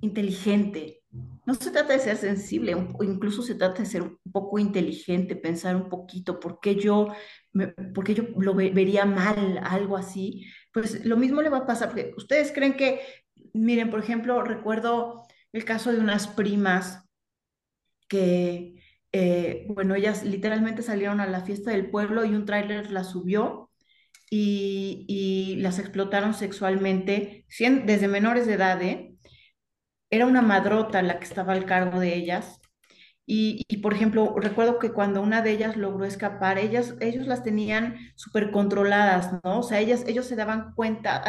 inteligente. 0.02 1.02
No 1.46 1.56
se 1.56 1.72
trata 1.72 1.94
de 1.94 2.00
ser 2.00 2.18
sensible, 2.18 2.76
incluso 3.02 3.42
se 3.42 3.56
trata 3.56 3.82
de 3.82 3.90
ser 3.90 4.02
un 4.04 4.18
poco 4.32 4.60
inteligente, 4.60 5.36
pensar 5.36 5.76
un 5.76 5.90
poquito, 5.90 6.40
¿por 6.40 6.60
qué 6.60 6.76
yo, 6.76 7.08
porque 7.94 8.14
yo 8.14 8.24
lo 8.38 8.54
vería 8.54 9.06
mal, 9.06 9.60
algo 9.64 9.98
así? 9.98 10.46
Pues 10.72 11.06
lo 11.06 11.18
mismo 11.18 11.42
le 11.42 11.50
va 11.50 11.60
a 11.60 11.66
pasar, 11.66 11.90
porque 11.90 12.14
ustedes 12.16 12.52
creen 12.52 12.76
que, 12.76 13.02
miren, 13.54 13.90
por 13.90 14.00
ejemplo, 14.00 14.42
recuerdo 14.44 15.26
el 15.52 15.66
caso 15.66 15.92
de 15.92 16.00
unas 16.00 16.28
primas 16.28 17.04
que, 18.08 18.82
eh, 19.12 19.66
bueno, 19.70 19.96
ellas 19.96 20.24
literalmente 20.24 20.84
salieron 20.84 21.20
a 21.20 21.28
la 21.28 21.42
fiesta 21.42 21.72
del 21.72 21.90
pueblo 21.90 22.24
y 22.24 22.36
un 22.36 22.46
tráiler 22.46 22.92
las 22.92 23.12
subió 23.12 23.70
y, 24.30 25.06
y, 25.10 25.56
las 25.58 25.80
explotaron 25.80 26.34
sexualmente 26.34 27.46
desde 27.86 28.08
menores 28.08 28.48
de 28.48 28.54
edad, 28.54 28.82
¿eh? 28.82 29.11
Era 30.12 30.26
una 30.28 30.42
madrota 30.42 31.02
la 31.02 31.18
que 31.18 31.26
estaba 31.26 31.54
al 31.54 31.66
cargo 31.66 32.00
de 32.00 32.16
ellas. 32.16 32.60
Y, 33.34 33.78
por 33.78 33.94
ejemplo, 33.94 34.36
recuerdo 34.38 34.78
que 34.78 34.92
cuando 34.92 35.22
una 35.22 35.42
de 35.42 35.52
ellas 35.52 35.78
logró 35.78 36.04
escapar, 36.04 36.58
ellas, 36.60 36.96
ellos 37.00 37.28
las 37.28 37.44
tenían 37.44 37.96
súper 38.16 38.52
controladas, 38.52 39.32
¿no? 39.44 39.60
O 39.60 39.64
sea, 39.64 39.80
ellas, 39.80 40.04
ellos 40.06 40.26
se 40.26 40.36
daban 40.36 40.74
cuenta, 40.76 41.24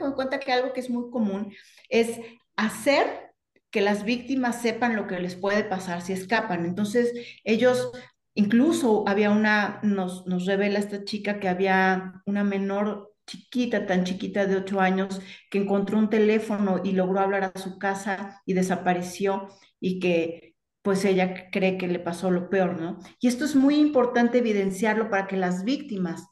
con 0.00 0.14
cuenta 0.14 0.40
que 0.40 0.52
algo 0.52 0.72
que 0.72 0.80
es 0.80 0.90
muy 0.90 1.10
común 1.10 1.54
es 1.88 2.18
hacer 2.56 3.30
que 3.70 3.82
las 3.82 4.04
víctimas 4.04 4.62
sepan 4.62 4.96
lo 4.96 5.06
que 5.06 5.20
les 5.20 5.36
puede 5.36 5.62
pasar 5.62 6.02
si 6.02 6.12
escapan. 6.12 6.66
Entonces, 6.66 7.12
ellos, 7.44 7.92
incluso 8.34 9.04
había 9.06 9.30
una, 9.30 9.78
nos, 9.84 10.26
nos 10.26 10.46
revela 10.46 10.80
esta 10.80 11.04
chica 11.04 11.38
que 11.38 11.48
había 11.48 12.20
una 12.26 12.42
menor 12.42 13.13
chiquita, 13.26 13.86
tan 13.86 14.04
chiquita 14.04 14.46
de 14.46 14.56
ocho 14.56 14.80
años, 14.80 15.20
que 15.50 15.58
encontró 15.58 15.98
un 15.98 16.10
teléfono 16.10 16.80
y 16.84 16.92
logró 16.92 17.20
hablar 17.20 17.44
a 17.54 17.58
su 17.58 17.78
casa 17.78 18.42
y 18.46 18.54
desapareció 18.54 19.48
y 19.80 19.98
que 20.00 20.54
pues 20.82 21.04
ella 21.06 21.50
cree 21.50 21.78
que 21.78 21.88
le 21.88 21.98
pasó 21.98 22.30
lo 22.30 22.50
peor, 22.50 22.78
¿no? 22.78 22.98
Y 23.18 23.28
esto 23.28 23.46
es 23.46 23.56
muy 23.56 23.76
importante 23.76 24.38
evidenciarlo 24.38 25.08
para 25.08 25.26
que 25.26 25.36
las 25.36 25.64
víctimas 25.64 26.28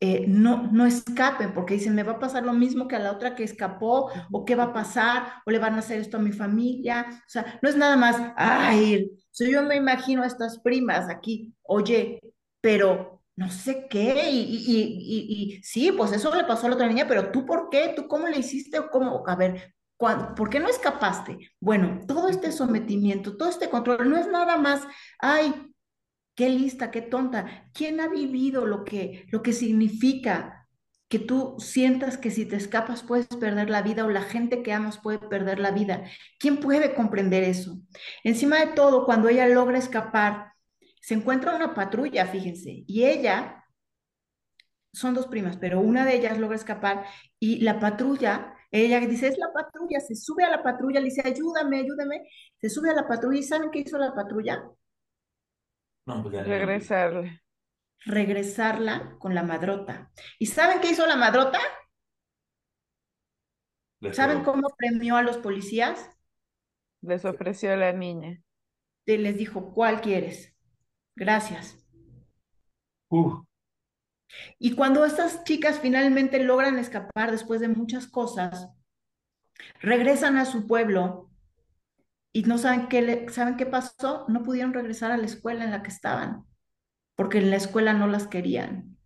eh, 0.00 0.26
no, 0.28 0.70
no 0.70 0.86
escapen, 0.86 1.52
porque 1.52 1.74
dicen, 1.74 1.96
me 1.96 2.04
va 2.04 2.12
a 2.12 2.18
pasar 2.20 2.44
lo 2.44 2.52
mismo 2.52 2.86
que 2.86 2.94
a 2.94 3.00
la 3.00 3.10
otra 3.10 3.34
que 3.34 3.42
escapó, 3.42 4.10
o 4.30 4.44
qué 4.44 4.54
va 4.54 4.64
a 4.64 4.72
pasar, 4.72 5.42
o 5.44 5.50
le 5.50 5.58
van 5.58 5.74
a 5.74 5.78
hacer 5.78 6.00
esto 6.00 6.18
a 6.18 6.20
mi 6.20 6.30
familia. 6.30 7.06
O 7.10 7.28
sea, 7.28 7.58
no 7.60 7.68
es 7.68 7.76
nada 7.76 7.96
más, 7.96 8.16
ay, 8.36 9.10
yo 9.40 9.62
me 9.64 9.76
imagino 9.76 10.22
a 10.22 10.26
estas 10.26 10.60
primas 10.60 11.08
aquí, 11.08 11.52
oye, 11.62 12.20
pero 12.60 13.17
no 13.38 13.48
sé 13.52 13.86
qué, 13.88 14.30
y, 14.32 14.40
y, 14.66 15.54
y, 15.56 15.62
sí, 15.62 15.92
pues 15.92 16.10
eso 16.10 16.34
le 16.34 16.42
pasó 16.42 16.66
a 16.66 16.70
la 16.70 16.74
otra 16.74 16.88
niña, 16.88 17.06
pero 17.06 17.30
tú 17.30 17.46
por 17.46 17.70
qué, 17.70 17.92
tú 17.94 18.08
cómo 18.08 18.26
le 18.26 18.38
hiciste, 18.38 18.80
cómo, 18.90 19.22
a 19.28 19.36
ver, 19.36 19.76
¿por 19.96 20.50
qué 20.50 20.58
no 20.58 20.68
escapaste? 20.68 21.38
Bueno, 21.60 22.00
todo 22.08 22.28
este 22.28 22.50
sometimiento, 22.50 23.36
todo 23.36 23.48
este 23.48 23.70
control, 23.70 24.10
no 24.10 24.16
es 24.16 24.26
nada 24.26 24.56
más, 24.56 24.82
ay, 25.20 25.54
qué 26.34 26.48
lista, 26.50 26.90
qué 26.90 27.00
tonta, 27.00 27.70
¿quién 27.72 28.00
ha 28.00 28.08
vivido 28.08 28.66
lo 28.66 28.84
que, 28.84 29.26
lo 29.30 29.40
que 29.40 29.52
significa 29.52 30.68
que 31.08 31.20
tú 31.20 31.54
sientas 31.60 32.18
que 32.18 32.32
si 32.32 32.44
te 32.44 32.56
escapas 32.56 33.04
puedes 33.04 33.28
perder 33.28 33.70
la 33.70 33.82
vida 33.82 34.04
o 34.04 34.10
la 34.10 34.22
gente 34.22 34.64
que 34.64 34.72
amas 34.72 34.98
puede 34.98 35.20
perder 35.20 35.60
la 35.60 35.70
vida? 35.70 36.10
¿Quién 36.40 36.58
puede 36.58 36.92
comprender 36.92 37.44
eso? 37.44 37.78
Encima 38.24 38.58
de 38.58 38.72
todo, 38.72 39.04
cuando 39.06 39.28
ella 39.28 39.46
logra 39.46 39.78
escapar, 39.78 40.54
se 41.00 41.14
encuentra 41.14 41.54
una 41.54 41.74
patrulla, 41.74 42.26
fíjense, 42.26 42.84
y 42.86 43.04
ella, 43.04 43.64
son 44.92 45.14
dos 45.14 45.26
primas, 45.26 45.56
pero 45.56 45.80
una 45.80 46.04
de 46.04 46.16
ellas 46.16 46.38
logra 46.38 46.56
escapar 46.56 47.04
y 47.38 47.60
la 47.60 47.78
patrulla, 47.78 48.54
ella 48.70 49.00
dice, 49.00 49.28
es 49.28 49.38
la 49.38 49.52
patrulla, 49.52 50.00
se 50.00 50.14
sube 50.14 50.44
a 50.44 50.50
la 50.50 50.62
patrulla, 50.62 51.00
le 51.00 51.06
dice, 51.06 51.22
ayúdame, 51.24 51.80
ayúdame, 51.80 52.28
se 52.60 52.68
sube 52.68 52.90
a 52.90 52.94
la 52.94 53.06
patrulla 53.06 53.38
y 53.38 53.42
¿saben 53.42 53.70
qué 53.70 53.80
hizo 53.80 53.98
la 53.98 54.14
patrulla? 54.14 54.64
No, 56.06 56.22
pues 56.22 56.46
Regresarla. 56.46 57.42
Regresarla 58.04 59.16
con 59.18 59.34
la 59.34 59.42
madrota. 59.42 60.10
¿Y 60.38 60.46
saben 60.46 60.80
qué 60.80 60.90
hizo 60.90 61.06
la 61.06 61.16
madrota? 61.16 61.58
¿Saben 64.12 64.44
cómo 64.44 64.68
premió 64.76 65.16
a 65.16 65.22
los 65.22 65.38
policías? 65.38 66.10
Les 67.02 67.24
ofreció 67.24 67.72
a 67.72 67.76
la 67.76 67.92
niña. 67.92 68.40
Les 69.06 69.36
dijo, 69.36 69.72
¿cuál 69.72 70.00
quieres? 70.00 70.54
Gracias. 71.18 71.76
Y 74.58 74.74
cuando 74.76 75.04
estas 75.04 75.42
chicas 75.42 75.80
finalmente 75.80 76.38
logran 76.42 76.78
escapar 76.78 77.32
después 77.32 77.60
de 77.60 77.68
muchas 77.68 78.06
cosas, 78.06 78.70
regresan 79.80 80.36
a 80.36 80.44
su 80.44 80.66
pueblo 80.68 81.28
y 82.32 82.44
no 82.44 82.56
saben 82.56 82.88
qué, 82.88 83.26
¿saben 83.30 83.56
qué 83.56 83.66
pasó? 83.66 84.26
No 84.28 84.44
pudieron 84.44 84.72
regresar 84.72 85.10
a 85.10 85.16
la 85.16 85.26
escuela 85.26 85.64
en 85.64 85.72
la 85.72 85.82
que 85.82 85.90
estaban, 85.90 86.44
porque 87.16 87.38
en 87.38 87.50
la 87.50 87.56
escuela 87.56 87.94
no 87.94 88.06
las 88.06 88.28
querían. 88.28 88.96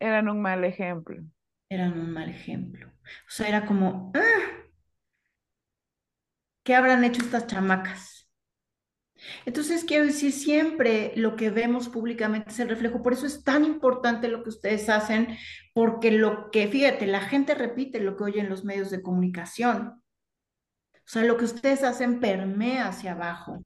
Eran 0.00 0.28
un 0.28 0.42
mal 0.42 0.64
ejemplo. 0.64 1.22
Eran 1.68 1.92
un 1.92 2.10
mal 2.10 2.28
ejemplo. 2.28 2.88
O 2.88 3.30
sea, 3.30 3.46
era 3.46 3.64
como, 3.64 4.10
ah, 4.16 4.64
¿qué 6.64 6.74
habrán 6.74 7.04
hecho 7.04 7.22
estas 7.22 7.46
chamacas? 7.46 8.13
Entonces, 9.46 9.84
quiero 9.84 10.04
decir, 10.04 10.32
siempre 10.32 11.12
lo 11.16 11.36
que 11.36 11.50
vemos 11.50 11.88
públicamente 11.88 12.50
es 12.50 12.60
el 12.60 12.68
reflejo. 12.68 13.02
Por 13.02 13.12
eso 13.12 13.26
es 13.26 13.44
tan 13.44 13.64
importante 13.64 14.28
lo 14.28 14.42
que 14.42 14.50
ustedes 14.50 14.88
hacen, 14.88 15.36
porque 15.72 16.10
lo 16.10 16.50
que, 16.50 16.68
fíjate, 16.68 17.06
la 17.06 17.20
gente 17.20 17.54
repite 17.54 18.00
lo 18.00 18.16
que 18.16 18.24
oye 18.24 18.40
en 18.40 18.48
los 18.48 18.64
medios 18.64 18.90
de 18.90 19.02
comunicación. 19.02 20.02
O 20.94 21.06
sea, 21.06 21.24
lo 21.24 21.36
que 21.36 21.44
ustedes 21.44 21.82
hacen 21.82 22.20
permea 22.20 22.88
hacia 22.88 23.12
abajo. 23.12 23.62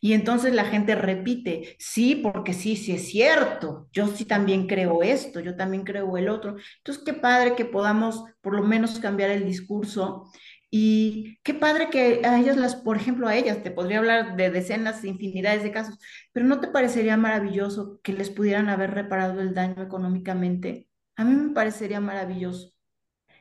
Y 0.00 0.12
entonces 0.12 0.52
la 0.52 0.66
gente 0.66 0.94
repite, 0.94 1.76
sí, 1.78 2.14
porque 2.16 2.52
sí, 2.52 2.76
sí 2.76 2.92
es 2.92 3.08
cierto, 3.08 3.88
yo 3.90 4.06
sí 4.06 4.26
también 4.26 4.66
creo 4.66 5.02
esto, 5.02 5.40
yo 5.40 5.56
también 5.56 5.82
creo 5.82 6.18
el 6.18 6.28
otro. 6.28 6.56
Entonces, 6.78 7.02
qué 7.04 7.14
padre 7.14 7.54
que 7.54 7.64
podamos 7.64 8.22
por 8.42 8.54
lo 8.54 8.62
menos 8.62 8.98
cambiar 8.98 9.30
el 9.30 9.46
discurso 9.46 10.30
y 10.76 11.38
qué 11.44 11.54
padre 11.54 11.88
que 11.88 12.22
a 12.24 12.36
ellas 12.36 12.56
las, 12.56 12.74
por 12.74 12.96
ejemplo, 12.96 13.28
a 13.28 13.36
ellas, 13.36 13.62
te 13.62 13.70
podría 13.70 13.98
hablar 13.98 14.34
de 14.34 14.50
decenas, 14.50 15.04
infinidades 15.04 15.62
de 15.62 15.70
casos, 15.70 16.00
pero 16.32 16.46
¿no 16.46 16.60
te 16.60 16.66
parecería 16.66 17.16
maravilloso 17.16 18.00
que 18.02 18.12
les 18.12 18.28
pudieran 18.28 18.68
haber 18.68 18.90
reparado 18.90 19.40
el 19.40 19.54
daño 19.54 19.80
económicamente? 19.80 20.88
A 21.14 21.22
mí 21.22 21.32
me 21.32 21.54
parecería 21.54 22.00
maravilloso. 22.00 22.72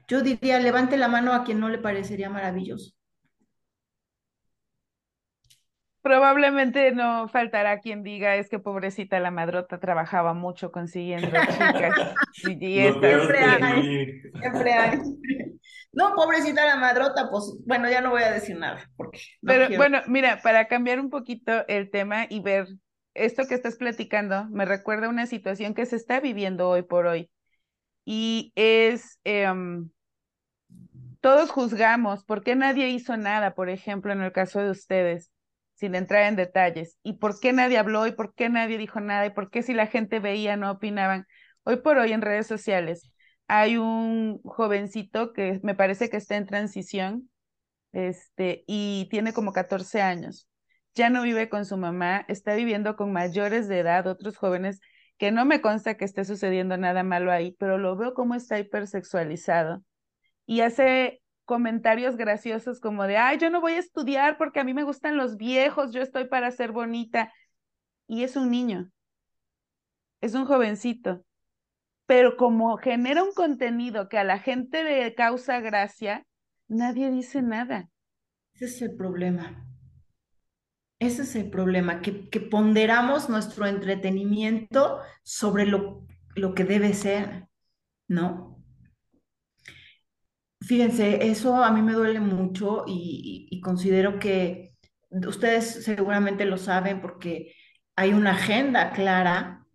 Yo 0.07 0.21
diría, 0.21 0.59
levante 0.59 0.95
la 0.95 1.07
mano 1.07 1.33
a 1.33 1.43
quien 1.43 1.59
no 1.59 1.69
le 1.69 1.79
parecería 1.79 2.29
maravilloso. 2.29 2.93
Probablemente 6.03 6.91
no 6.91 7.27
faltará 7.29 7.79
quien 7.79 8.03
diga 8.03 8.35
es 8.35 8.47
que 8.47 8.59
pobrecita 8.59 9.19
la 9.19 9.31
madrota 9.31 9.79
trabajaba 9.79 10.35
mucho 10.35 10.71
consiguiendo 10.71 11.29
chicas. 11.49 12.13
y, 12.47 12.59
siempre 12.59 13.39
hay, 13.39 14.21
siempre 14.39 14.73
hay. 14.73 14.99
No, 15.93 16.15
pobrecita 16.15 16.65
la 16.65 16.75
madrota, 16.77 17.29
pues 17.29 17.55
bueno, 17.65 17.89
ya 17.89 18.01
no 18.01 18.09
voy 18.09 18.23
a 18.23 18.31
decir 18.31 18.57
nada. 18.57 18.89
Porque 18.97 19.19
Pero 19.41 19.67
bueno, 19.77 20.01
mira, 20.07 20.39
para 20.41 20.67
cambiar 20.67 20.99
un 20.99 21.11
poquito 21.11 21.67
el 21.67 21.91
tema 21.91 22.25
y 22.27 22.41
ver 22.41 22.67
esto 23.13 23.45
que 23.47 23.53
estás 23.53 23.75
platicando, 23.75 24.45
me 24.49 24.65
recuerda 24.65 25.07
una 25.07 25.27
situación 25.27 25.75
que 25.75 25.85
se 25.85 25.95
está 25.95 26.19
viviendo 26.19 26.67
hoy 26.67 26.81
por 26.81 27.05
hoy. 27.05 27.29
Y 28.05 28.51
es, 28.55 29.19
em, 29.23 29.91
todos 31.21 31.51
juzgamos, 31.51 32.25
¿por 32.25 32.43
qué 32.43 32.55
nadie 32.55 32.89
hizo 32.89 33.15
nada, 33.15 33.53
por 33.53 33.69
ejemplo, 33.69 34.11
en 34.11 34.21
el 34.21 34.31
caso 34.31 34.61
de 34.61 34.71
ustedes, 34.71 35.31
sin 35.75 35.93
entrar 35.93 36.23
en 36.23 36.35
detalles? 36.35 36.97
¿Y 37.03 37.13
por 37.13 37.39
qué 37.39 37.53
nadie 37.53 37.77
habló? 37.77 38.07
¿Y 38.07 38.13
por 38.13 38.33
qué 38.33 38.49
nadie 38.49 38.79
dijo 38.79 38.99
nada? 38.99 39.27
¿Y 39.27 39.29
por 39.29 39.51
qué 39.51 39.61
si 39.61 39.75
la 39.75 39.85
gente 39.85 40.19
veía 40.19 40.57
no 40.57 40.71
opinaban? 40.71 41.27
Hoy 41.63 41.77
por 41.77 41.99
hoy 41.99 42.13
en 42.13 42.21
redes 42.23 42.47
sociales 42.47 43.12
hay 43.47 43.77
un 43.77 44.41
jovencito 44.43 45.33
que 45.33 45.59
me 45.63 45.75
parece 45.75 46.09
que 46.09 46.17
está 46.17 46.35
en 46.37 46.45
transición, 46.47 47.29
este, 47.91 48.63
y 48.67 49.07
tiene 49.11 49.33
como 49.33 49.53
14 49.53 50.01
años. 50.01 50.47
Ya 50.95 51.09
no 51.09 51.23
vive 51.23 51.49
con 51.49 51.65
su 51.65 51.77
mamá, 51.77 52.25
está 52.27 52.55
viviendo 52.55 52.95
con 52.95 53.11
mayores 53.13 53.67
de 53.67 53.79
edad, 53.79 54.07
otros 54.07 54.37
jóvenes, 54.37 54.79
que 55.17 55.31
no 55.31 55.45
me 55.45 55.61
consta 55.61 55.95
que 55.95 56.05
esté 56.05 56.25
sucediendo 56.25 56.77
nada 56.77 57.03
malo 57.03 57.31
ahí, 57.31 57.55
pero 57.59 57.77
lo 57.77 57.95
veo 57.95 58.13
como 58.13 58.35
está 58.35 58.59
hipersexualizado. 58.59 59.83
Y 60.45 60.61
hace 60.61 61.21
comentarios 61.45 62.17
graciosos 62.17 62.79
como 62.79 63.05
de, 63.05 63.17
ay, 63.17 63.37
yo 63.37 63.49
no 63.49 63.61
voy 63.61 63.73
a 63.73 63.79
estudiar 63.79 64.37
porque 64.37 64.59
a 64.59 64.63
mí 64.63 64.73
me 64.73 64.83
gustan 64.83 65.17
los 65.17 65.37
viejos, 65.37 65.93
yo 65.93 66.01
estoy 66.01 66.25
para 66.25 66.51
ser 66.51 66.71
bonita. 66.71 67.33
Y 68.07 68.23
es 68.23 68.35
un 68.35 68.51
niño, 68.51 68.91
es 70.21 70.33
un 70.33 70.45
jovencito. 70.45 71.23
Pero 72.05 72.35
como 72.37 72.77
genera 72.77 73.23
un 73.23 73.33
contenido 73.33 74.09
que 74.09 74.17
a 74.17 74.23
la 74.23 74.39
gente 74.39 74.83
le 74.83 75.15
causa 75.15 75.59
gracia, 75.59 76.25
nadie 76.67 77.11
dice 77.11 77.41
nada. 77.41 77.89
Ese 78.53 78.65
es 78.65 78.81
el 78.81 78.95
problema. 78.95 79.65
Ese 80.99 81.23
es 81.23 81.35
el 81.35 81.49
problema, 81.49 82.01
que, 82.01 82.29
que 82.29 82.39
ponderamos 82.39 83.27
nuestro 83.27 83.65
entretenimiento 83.65 84.99
sobre 85.23 85.65
lo, 85.65 86.07
lo 86.35 86.53
que 86.53 86.63
debe 86.63 86.93
ser, 86.93 87.47
¿no? 88.07 88.53
Fíjense, 90.61 91.27
eso 91.29 91.61
a 91.61 91.71
mí 91.71 91.81
me 91.81 91.93
duele 91.93 92.19
mucho 92.19 92.85
y, 92.87 93.59
considero 93.61 94.19
que 94.19 94.75
ustedes 95.09 95.83
seguramente 95.83 96.45
lo 96.45 96.57
saben 96.57 97.01
porque 97.01 97.53
hay 97.95 98.13
una 98.13 98.31
agenda 98.31 98.91
clara 98.91 99.65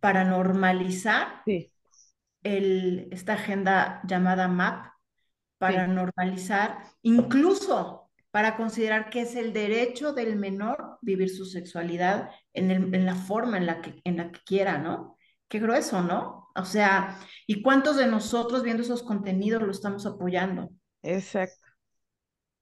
para 0.00 0.24
normalizar 0.24 1.42
el, 2.42 3.08
esta 3.10 3.34
agenda 3.34 4.00
llamada 4.04 4.48
MAP, 4.48 4.92
para 5.58 5.86
normalizar, 5.86 6.78
incluso 7.02 8.10
para 8.32 8.56
considerar 8.56 9.10
que 9.10 9.20
es 9.20 9.36
el 9.36 9.52
derecho 9.52 10.12
del 10.12 10.34
menor 10.34 10.98
vivir 11.02 11.30
su 11.30 11.44
sexualidad 11.44 12.30
en, 12.52 12.92
en 12.92 13.06
la 13.06 13.14
forma 13.14 13.58
en 13.58 13.66
la, 13.66 13.80
que, 13.80 14.00
en 14.02 14.16
la 14.16 14.32
que 14.32 14.40
quiera, 14.44 14.78
¿no? 14.78 15.16
Qué 15.48 15.60
grueso, 15.60 16.02
¿no? 16.02 16.48
O 16.56 16.64
sea, 16.64 17.16
¿y 17.46 17.62
cuántos 17.62 17.96
de 17.96 18.06
nosotros 18.06 18.64
viendo 18.64 18.82
esos 18.82 19.04
contenidos 19.04 19.62
lo 19.62 19.70
estamos 19.70 20.04
apoyando? 20.04 20.70
Exacto. 21.02 21.68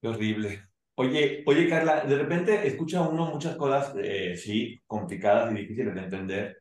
Qué 0.02 0.08
horrible. 0.08 0.68
Oye, 0.96 1.42
oye, 1.46 1.68
Carla, 1.70 2.04
de 2.04 2.16
repente 2.16 2.66
escucha 2.66 3.00
uno 3.00 3.30
muchas 3.30 3.56
cosas, 3.56 3.94
eh, 3.96 4.36
sí, 4.36 4.78
complicadas 4.86 5.52
y 5.52 5.60
difíciles 5.60 5.94
de 5.94 6.00
entender, 6.02 6.59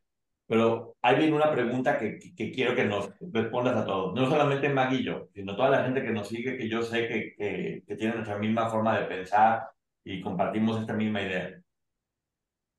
pero 0.49 0.95
hay 1.03 1.17
bien 1.17 1.33
una 1.33 1.51
pregunta 1.51 1.99
que, 1.99 2.17
que, 2.19 2.51
quiero 2.51 2.75
que 2.75 2.85
nos 2.85 3.11
respondas 3.21 3.77
a 3.77 3.85
todos. 3.85 4.15
No 4.15 4.27
solamente 4.27 4.67
Maggie 4.69 5.01
y 5.01 5.03
yo, 5.05 5.27
sino 5.33 5.55
toda 5.55 5.69
la 5.69 5.83
gente 5.83 6.01
que 6.03 6.11
nos 6.11 6.27
sigue, 6.27 6.57
que 6.57 6.67
yo 6.67 6.81
sé 6.81 7.07
que, 7.07 7.35
que, 7.37 7.83
que 7.87 7.95
tiene 7.95 8.15
nuestra 8.15 8.39
misma 8.39 8.69
forma 8.69 8.97
de 8.99 9.05
pensar 9.05 9.69
y 10.03 10.21
compartimos 10.21 10.81
esta 10.81 10.93
misma 10.93 11.21
idea. 11.21 11.61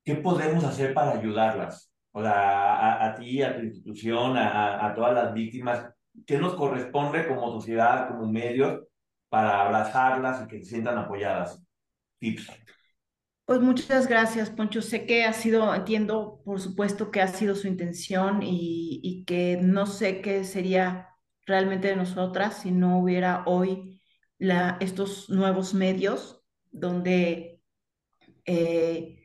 ¿Qué 0.04 0.16
podemos 0.16 0.64
hacer 0.64 0.92
para 0.94 1.12
ayudarlas? 1.12 1.90
o 2.12 2.22
sea, 2.22 3.06
a, 3.06 3.14
ti, 3.14 3.42
a 3.42 3.56
tu 3.56 3.62
institución, 3.62 4.36
a, 4.36 4.86
a, 4.86 4.94
todas 4.94 5.14
las 5.14 5.32
víctimas, 5.32 5.92
¿qué 6.26 6.38
nos 6.38 6.54
corresponde 6.54 7.26
como 7.28 7.52
sociedad, 7.52 8.08
como 8.08 8.26
medios, 8.26 8.82
para 9.28 9.62
abrazarlas 9.62 10.42
y 10.42 10.48
que 10.48 10.58
se 10.58 10.70
sientan 10.70 10.98
apoyadas? 10.98 11.62
Tips. 12.18 12.50
Pues 13.50 13.60
muchas 13.62 14.06
gracias, 14.06 14.48
Poncho. 14.48 14.80
Sé 14.80 15.06
que 15.06 15.24
ha 15.24 15.32
sido, 15.32 15.74
entiendo, 15.74 16.40
por 16.44 16.60
supuesto, 16.60 17.10
que 17.10 17.20
ha 17.20 17.26
sido 17.26 17.56
su 17.56 17.66
intención 17.66 18.42
y, 18.44 19.24
que 19.26 19.58
no 19.60 19.86
sé 19.86 20.20
qué 20.20 20.44
sería 20.44 21.08
realmente 21.46 21.88
de 21.88 21.96
nosotras 21.96 22.62
si 22.62 22.70
no 22.70 23.00
hubiera 23.00 23.42
hoy 23.46 24.00
estos 24.38 25.28
nuevos 25.30 25.74
medios 25.74 26.44
donde 26.70 27.60
eh, 28.44 29.18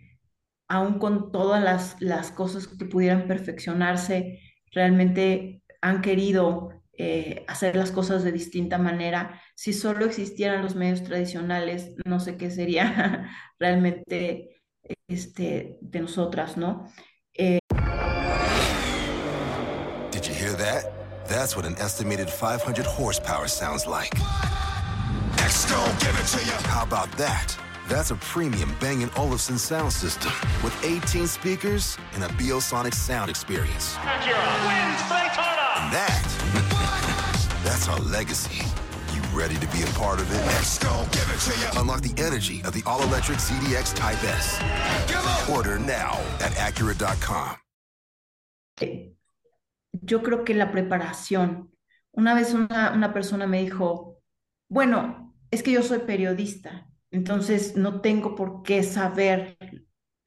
aún 0.67 0.97
con 0.97 1.31
todas 1.31 1.63
las, 1.63 2.01
las 2.01 2.31
cosas 2.31 2.67
que 2.67 2.85
pudieran 2.85 3.27
perfeccionarse, 3.27 4.39
realmente 4.71 5.61
han 5.81 6.01
querido 6.01 6.74
eh, 6.97 7.43
hacer 7.47 7.75
las 7.75 7.91
cosas 7.91 8.23
de 8.23 8.31
distinta 8.31 8.77
manera. 8.77 9.41
Si 9.55 9.73
solo 9.73 10.05
existieran 10.05 10.61
los 10.61 10.75
medios 10.75 11.03
tradicionales, 11.03 11.91
no 12.05 12.19
sé 12.19 12.37
qué 12.37 12.49
sería 12.51 13.29
realmente 13.59 14.61
este, 15.07 15.77
de 15.81 15.99
nosotras, 15.99 16.57
¿no? 16.57 16.91
Eh... 17.33 17.59
Did 20.11 20.25
you 20.27 20.33
hear 20.33 20.53
that? 20.57 20.91
That's 21.27 21.55
what 21.55 21.65
an 21.65 21.75
estimated 21.79 22.29
500 22.29 22.85
horsepower 22.85 23.47
sounds 23.47 23.87
like. 23.87 24.13
Next, 25.37 25.69
give 25.99 26.15
it 26.17 26.27
to 26.27 26.45
you. 26.45 26.53
How 26.69 26.83
about 26.83 27.11
that? 27.17 27.57
That's 27.87 28.09
a 28.11 28.15
premium 28.15 28.75
Bang 28.79 29.07
& 29.13 29.17
Olufsen 29.17 29.57
sound 29.57 29.93
system 29.93 30.31
with 30.63 30.73
18 30.83 31.27
speakers 31.27 31.97
and 32.13 32.23
a 32.23 32.27
Biosonic 32.27 32.93
sound 32.93 33.29
experience. 33.29 33.95
And 33.97 35.93
that, 35.93 36.74
that's 37.75 37.89
our 37.89 37.99
legacy. 37.99 38.63
You 39.13 39.21
ready 39.37 39.55
to 39.55 39.67
be 39.67 39.83
a 39.83 39.91
part 39.99 40.19
of 40.21 40.31
it? 40.31 40.41
Let's 40.47 40.79
go, 40.79 40.93
give 41.11 41.27
it 41.33 41.39
to 41.47 41.53
you. 41.59 41.81
Unlock 41.81 42.01
the 42.01 42.15
energy 42.21 42.61
of 42.63 42.73
the 42.73 42.81
all-electric 42.85 43.37
ZDX 43.37 43.93
Type 43.95 44.23
S. 44.23 44.59
Order 45.49 45.77
now 45.79 46.19
at 46.39 46.53
Acura.com. 46.53 47.57
Yo 49.91 50.21
creo 50.23 50.45
que 50.45 50.53
la 50.53 50.71
preparación. 50.71 51.71
Una 52.11 52.33
vez 52.33 52.53
una, 52.53 52.93
una 52.93 53.13
persona 53.13 53.45
me 53.45 53.61
dijo, 53.61 54.21
bueno, 54.69 55.35
es 55.51 55.61
que 55.63 55.71
yo 55.71 55.83
soy 55.83 55.99
periodista 55.99 56.87
Entonces, 57.11 57.75
no 57.75 57.99
tengo 57.99 58.35
por 58.35 58.63
qué 58.63 58.83
saber. 58.83 59.57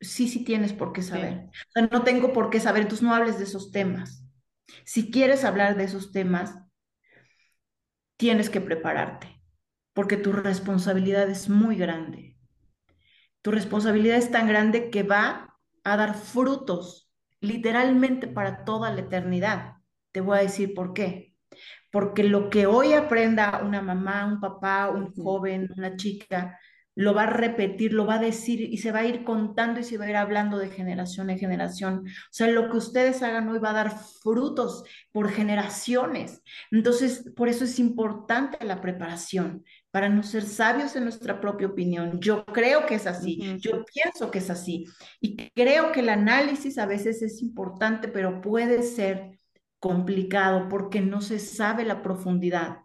Sí, 0.01 0.29
sí 0.29 0.45
tienes 0.45 0.75
por 0.75 0.93
qué 0.93 1.03
saber. 1.03 1.49
O 1.49 1.73
sea, 1.73 1.89
no 1.91 2.03
tengo 2.03 2.33
por 2.33 2.51
qué 2.51 2.61
saber, 2.61 2.83
entonces 2.83 3.03
no 3.03 3.15
hables 3.15 3.39
de 3.39 3.45
esos 3.45 3.71
temas. 3.71 4.23
Si 4.85 5.11
quieres 5.11 5.45
hablar 5.45 5.77
de 5.77 5.85
esos 5.85 6.13
temas, 6.13 6.55
tienes 8.19 8.51
que 8.51 8.61
prepararte, 8.61 9.41
porque 9.95 10.19
tu 10.19 10.33
responsabilidad 10.33 11.31
es 11.31 11.49
muy 11.49 11.77
grande. 11.77 12.37
Tu 13.41 13.51
responsabilidad 13.51 14.19
es 14.19 14.31
tan 14.31 14.49
grande 14.49 14.91
que 14.91 15.05
va 15.05 15.57
a 15.85 15.97
dar 15.97 16.15
frutos 16.15 17.11
literalmente 17.41 18.27
para 18.27 18.65
toda 18.65 18.91
la 18.91 19.01
eternidad. 19.01 19.77
Te 20.13 20.21
voy 20.21 20.39
a 20.39 20.43
decir 20.43 20.75
por 20.75 20.93
qué. 20.93 21.37
Porque 21.91 22.25
lo 22.25 22.51
que 22.51 22.67
hoy 22.67 22.93
aprenda 22.93 23.63
una 23.65 23.81
mamá, 23.81 24.27
un 24.27 24.41
papá, 24.41 24.91
un 24.91 25.15
joven, 25.15 25.71
una 25.77 25.97
chica, 25.97 26.59
lo 26.99 27.15
va 27.15 27.23
a 27.23 27.27
repetir, 27.31 27.93
lo 27.93 28.07
va 28.07 28.17
a 28.17 28.19
decir 28.19 28.61
y 28.61 28.79
se 28.79 28.91
va 28.91 28.99
a 28.99 29.07
ir 29.07 29.23
contando 29.23 29.79
y 29.79 29.85
se 29.85 29.97
va 29.99 30.07
a 30.07 30.11
ir 30.11 30.17
hablando 30.17 30.59
de 30.59 30.69
generación 30.69 31.31
en 31.31 31.39
generación. 31.39 32.05
O 32.09 32.33
sea, 32.33 32.49
lo 32.49 32.69
que 32.69 32.77
ustedes 32.77 33.23
hagan 33.23 33.49
hoy 33.49 33.61
va 33.61 33.71
a 33.71 33.85
dar 33.85 33.97
frutos 34.21 34.83
por 35.13 35.31
generaciones. 35.31 36.43
Entonces, 36.73 37.31
por 37.37 37.49
eso 37.49 37.63
es 37.63 37.79
importante 37.79 38.65
la 38.65 38.81
preparación, 38.81 39.65
para 39.93 40.09
no 40.09 40.25
ser 40.25 40.43
sabios 40.43 40.97
en 40.97 41.05
nuestra 41.05 41.41
propia 41.41 41.69
opinión. 41.69 42.19
Yo 42.19 42.45
creo 42.45 42.85
que 42.85 42.97
es 42.97 43.07
así, 43.07 43.57
yo 43.61 43.85
pienso 43.85 44.33
que 44.33 44.39
es 44.39 44.51
así. 44.51 44.85
Y 45.21 45.37
creo 45.51 45.93
que 45.93 46.01
el 46.01 46.09
análisis 46.09 46.79
a 46.79 46.87
veces 46.87 47.23
es 47.23 47.41
importante, 47.43 48.09
pero 48.09 48.41
puede 48.41 48.83
ser 48.83 49.39
complicado 49.79 50.69
porque 50.69 51.01
no 51.01 51.21
se 51.21 51.39
sabe 51.39 51.85
la 51.85 52.03
profundidad 52.03 52.79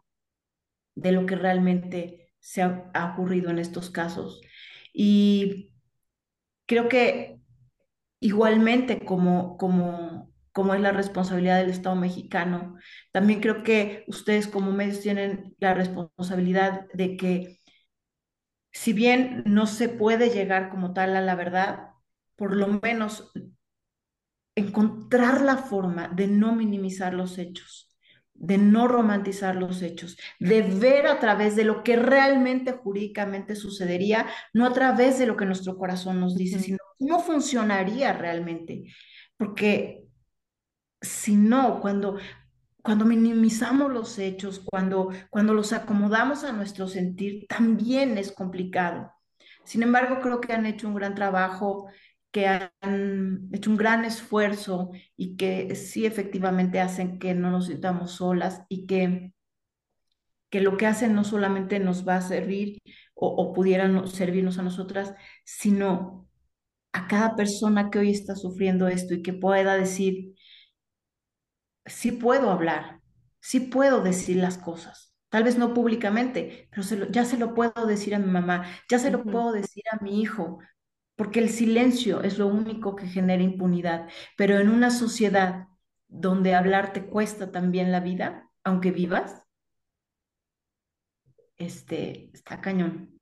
de 0.93 1.11
lo 1.13 1.25
que 1.25 1.35
realmente 1.35 2.22
se 2.43 2.61
ha, 2.61 3.13
ocurrido 3.13 3.49
en 3.49 3.59
estos 3.59 3.89
casos. 3.89 4.41
Y 4.93 5.71
creo 6.67 6.89
que 6.89 7.39
igualmente 8.19 9.05
como, 9.05 9.57
como, 9.57 10.31
como 10.51 10.73
es 10.75 10.81
la 10.81 10.91
responsabilidad 10.91 11.59
del 11.59 11.71
Estado 11.71 11.95
mexicano, 11.95 12.77
también 13.11 13.41
creo 13.41 13.63
que 13.63 14.03
ustedes 14.07 14.47
como 14.47 14.71
medios 14.73 15.01
tienen 15.01 15.55
la 15.59 15.73
responsabilidad 15.73 16.85
de 16.93 17.17
que 17.17 17.59
si 18.71 18.93
bien 18.93 19.43
no 19.45 19.65
se 19.65 19.89
puede 19.89 20.29
llegar 20.29 20.69
como 20.69 20.93
tal 20.93 21.15
a 21.15 21.21
la 21.21 21.35
verdad, 21.35 21.91
por 22.35 22.55
lo 22.55 22.67
menos 22.67 23.31
encontrar 24.55 25.41
la 25.41 25.57
forma 25.57 26.09
de 26.09 26.27
no 26.27 26.55
minimizar 26.55 27.13
los 27.13 27.37
hechos 27.37 27.92
de 28.43 28.57
no 28.57 28.89
romantizar 28.89 29.55
los 29.55 29.81
hechos, 29.81 30.17
de 30.37 30.61
ver 30.63 31.07
a 31.07 31.19
través 31.19 31.55
de 31.55 31.63
lo 31.63 31.81
que 31.81 31.95
realmente 31.95 32.73
jurídicamente 32.73 33.55
sucedería, 33.55 34.27
no 34.53 34.65
a 34.65 34.73
través 34.73 35.17
de 35.17 35.25
lo 35.25 35.37
que 35.37 35.45
nuestro 35.45 35.77
corazón 35.77 36.19
nos 36.19 36.35
dice, 36.35 36.59
sino 36.59 36.77
cómo 36.99 37.21
funcionaría 37.21 38.11
realmente. 38.11 38.93
Porque 39.37 40.03
si 41.01 41.35
no, 41.37 41.79
cuando, 41.79 42.17
cuando 42.81 43.05
minimizamos 43.05 43.89
los 43.89 44.19
hechos, 44.19 44.59
cuando, 44.59 45.09
cuando 45.29 45.53
los 45.53 45.71
acomodamos 45.71 46.43
a 46.43 46.51
nuestro 46.51 46.89
sentir, 46.89 47.47
también 47.47 48.17
es 48.17 48.33
complicado. 48.33 49.09
Sin 49.63 49.83
embargo, 49.83 50.19
creo 50.21 50.41
que 50.41 50.51
han 50.51 50.65
hecho 50.65 50.89
un 50.89 50.95
gran 50.95 51.15
trabajo 51.15 51.87
que 52.33 52.47
han 52.47 53.49
hecho 53.53 53.71
un 53.71 53.77
gran 53.77 54.05
esfuerzo 54.05 54.91
y 55.17 55.37
que 55.37 55.75
sí 55.75 56.05
efectivamente 56.07 56.81
hacen 56.81 57.19
que 57.19 57.35
no 57.35 57.51
nos 57.51 57.67
sintamos 57.67 58.13
solas 58.13 58.63
y 58.69 58.87
que, 58.87 59.33
que 60.49 60.61
lo 60.61 60.77
que 60.77 60.85
hacen 60.87 61.15
no 61.15 61.23
solamente 61.23 61.79
nos 61.79 62.07
va 62.07 62.17
a 62.17 62.21
servir 62.21 62.81
o, 63.15 63.27
o 63.29 63.53
pudieran 63.53 64.07
servirnos 64.07 64.59
a 64.59 64.63
nosotras, 64.63 65.13
sino 65.45 66.29
a 66.93 67.07
cada 67.07 67.35
persona 67.37 67.91
que 67.91 67.99
hoy 67.99 68.11
está 68.11 68.35
sufriendo 68.35 68.87
esto 68.89 69.13
y 69.15 69.23
que 69.23 69.33
pueda 69.33 69.75
decir, 69.77 70.35
sí 71.85 72.11
puedo 72.11 72.51
hablar, 72.51 73.01
sí 73.39 73.59
puedo 73.61 74.01
decir 74.01 74.37
las 74.37 74.57
cosas, 74.57 75.13
tal 75.29 75.43
vez 75.43 75.57
no 75.57 75.73
públicamente, 75.73 76.69
pero 76.71 76.83
ya 77.11 77.25
se 77.25 77.37
lo 77.37 77.53
puedo 77.53 77.85
decir 77.85 78.15
a 78.15 78.19
mi 78.19 78.31
mamá, 78.31 78.65
ya 78.89 78.99
se 78.99 79.11
lo 79.11 79.23
puedo 79.23 79.51
decir 79.51 79.83
a 79.91 80.03
mi 80.03 80.21
hijo, 80.21 80.59
porque 81.15 81.39
el 81.39 81.49
silencio 81.49 82.21
es 82.21 82.37
lo 82.37 82.47
único 82.47 82.95
que 82.95 83.07
genera 83.07 83.43
impunidad. 83.43 84.09
Pero 84.37 84.57
en 84.59 84.69
una 84.69 84.89
sociedad 84.89 85.67
donde 86.07 86.55
hablar 86.55 86.93
te 86.93 87.05
cuesta 87.05 87.51
también 87.51 87.91
la 87.91 87.99
vida, 87.99 88.49
aunque 88.63 88.91
vivas, 88.91 89.43
este, 91.57 92.29
está 92.33 92.61
cañón, 92.61 93.19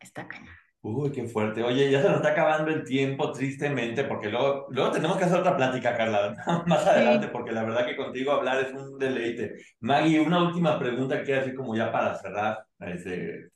está 0.00 0.26
cañón. 0.26 0.54
Uy, 0.82 1.12
qué 1.12 1.24
fuerte. 1.24 1.62
Oye, 1.62 1.90
ya 1.90 2.00
se 2.00 2.08
nos 2.08 2.16
está 2.18 2.30
acabando 2.30 2.70
el 2.70 2.84
tiempo, 2.84 3.32
tristemente, 3.32 4.04
porque 4.04 4.30
luego, 4.30 4.66
luego 4.70 4.90
tenemos 4.90 5.18
que 5.18 5.24
hacer 5.24 5.38
otra 5.38 5.54
plática, 5.54 5.94
Carla, 5.94 6.34
más 6.66 6.86
adelante, 6.86 7.28
porque 7.28 7.52
la 7.52 7.64
verdad 7.64 7.84
que 7.86 7.96
contigo 7.96 8.32
hablar 8.32 8.64
es 8.64 8.72
un 8.72 8.98
deleite. 8.98 9.56
Maggie, 9.80 10.20
una 10.20 10.42
última 10.42 10.78
pregunta 10.78 11.18
que 11.18 11.24
quiero 11.24 11.40
decir 11.40 11.54
como 11.54 11.76
ya 11.76 11.92
para 11.92 12.14
cerrar 12.14 12.64
este, 12.78 13.50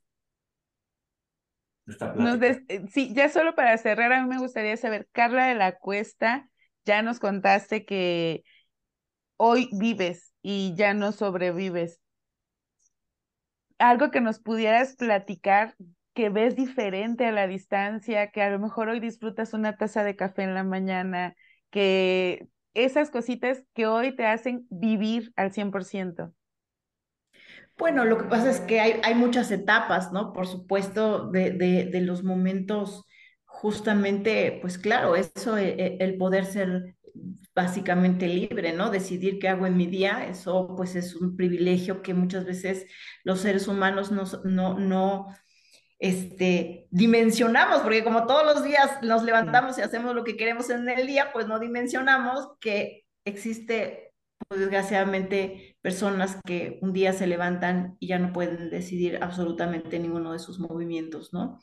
esta 1.87 2.13
plática. 2.13 2.63
Eh, 2.69 2.87
sí, 2.91 3.13
ya 3.15 3.29
solo 3.29 3.55
para 3.55 3.77
cerrar, 3.79 4.13
a 4.13 4.23
mí 4.23 4.29
me 4.29 4.39
gustaría 4.39 4.77
saber, 4.77 5.09
Carla 5.13 5.47
de 5.47 5.55
la 5.55 5.79
Cuesta, 5.79 6.49
ya 6.85 7.03
nos 7.03 7.19
contaste 7.19 7.85
que 7.85 8.45
hoy 9.37 9.69
vives 9.73 10.33
y 10.43 10.75
ya 10.77 10.95
no 10.95 11.13
sobrevives. 11.13 12.01
Algo 13.79 14.11
que 14.11 14.21
nos 14.21 14.39
pudieras 14.39 14.97
platicar 14.97 15.75
que 16.15 16.29
ves 16.31 16.55
diferente 16.55 17.27
a 17.27 17.33
la 17.33 17.47
distancia, 17.47 18.31
que 18.31 18.41
a 18.41 18.51
lo 18.51 18.59
mejor 18.59 18.89
hoy 18.89 19.01
disfrutas 19.01 19.53
una 19.53 19.77
taza 19.77 20.05
de 20.05 20.15
café 20.15 20.45
en 20.45 20.55
la 20.55 20.63
mañana, 20.63 21.35
que 21.71 22.47
esas 22.73 23.11
cositas 23.11 23.65
que 23.75 23.87
hoy 23.87 24.15
te 24.15 24.27
hacen 24.27 24.67
vivir 24.71 25.33
al 25.37 25.53
100%. 25.53 26.33
Bueno, 27.77 28.05
lo 28.05 28.19
que 28.19 28.25
pasa 28.25 28.51
es 28.51 28.61
que 28.61 28.81
hay, 28.81 29.01
hay 29.03 29.15
muchas 29.15 29.51
etapas, 29.51 30.13
¿no? 30.13 30.33
Por 30.33 30.47
supuesto, 30.47 31.31
de, 31.31 31.51
de, 31.53 32.01
los 32.01 32.23
momentos, 32.23 33.05
justamente, 33.45 34.59
pues 34.61 34.79
claro, 34.79 35.17
eso, 35.17 35.57
el, 35.57 35.81
e, 35.81 35.97
el 36.01 36.17
poder 36.17 36.45
ser 36.47 36.95
básicamente 37.55 38.27
libre, 38.29 38.73
¿no? 38.73 38.91
Decidir 38.91 39.39
qué 39.39 39.49
hago 39.49 39.67
en 39.67 39.77
mi 39.77 39.87
día, 39.87 40.27
eso 40.29 40.75
pues 40.77 40.97
es 40.97 41.15
un 41.15 41.37
privilegio 41.37 42.03
que 42.03 42.15
muchas 42.15 42.45
veces 42.45 42.87
los 43.23 43.41
seres 43.41 43.69
humanos 43.69 44.11
no, 44.11 44.25
no, 44.45 44.79
no 44.79 45.27
este, 45.99 46.87
dimensionamos, 46.91 47.81
porque 47.83 48.05
como 48.05 48.27
todos 48.27 48.45
los 48.45 48.65
días 48.65 49.03
nos 49.03 49.23
levantamos 49.23 49.79
y 49.79 49.83
hacemos 49.83 50.15
lo 50.15 50.25
que 50.25 50.37
queremos 50.37 50.69
en 50.71 50.89
el 50.89 51.07
día, 51.07 51.31
pues 51.33 51.47
no 51.47 51.59
dimensionamos 51.59 52.49
que 52.61 53.05
existe, 53.25 54.14
pues, 54.49 54.61
desgraciadamente, 54.61 55.77
personas 55.81 56.39
que 56.45 56.79
un 56.83 56.93
día 56.93 57.13
se 57.13 57.27
levantan 57.27 57.97
y 58.01 58.09
ya 58.09 58.19
no 58.19 58.33
pueden 58.33 58.71
decidir 58.71 59.19
absolutamente 59.23 59.99
ninguno 59.99 60.33
de 60.33 60.39
sus 60.39 60.59
movimientos, 60.59 61.33
¿no? 61.33 61.59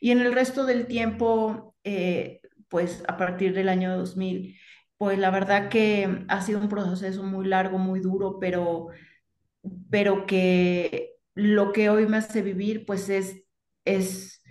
Y 0.00 0.12
en 0.12 0.20
el 0.20 0.32
resto 0.32 0.64
del 0.64 0.86
tiempo, 0.86 1.74
eh, 1.84 2.40
pues 2.68 3.02
a 3.08 3.16
partir 3.16 3.54
del 3.54 3.68
año 3.68 3.96
2000, 3.96 4.56
pues 4.98 5.18
la 5.18 5.30
verdad 5.30 5.68
que 5.68 6.24
ha 6.28 6.42
sido 6.42 6.60
un 6.60 6.68
proceso 6.68 7.22
muy 7.22 7.46
largo, 7.46 7.78
muy 7.78 8.00
duro, 8.00 8.38
pero, 8.40 8.88
pero 9.90 10.26
que 10.26 11.16
lo 11.34 11.72
que 11.72 11.90
hoy 11.90 12.06
me 12.06 12.18
hace 12.18 12.42
vivir, 12.42 12.84
pues 12.86 13.08
es 13.08 13.42
es 13.84 14.42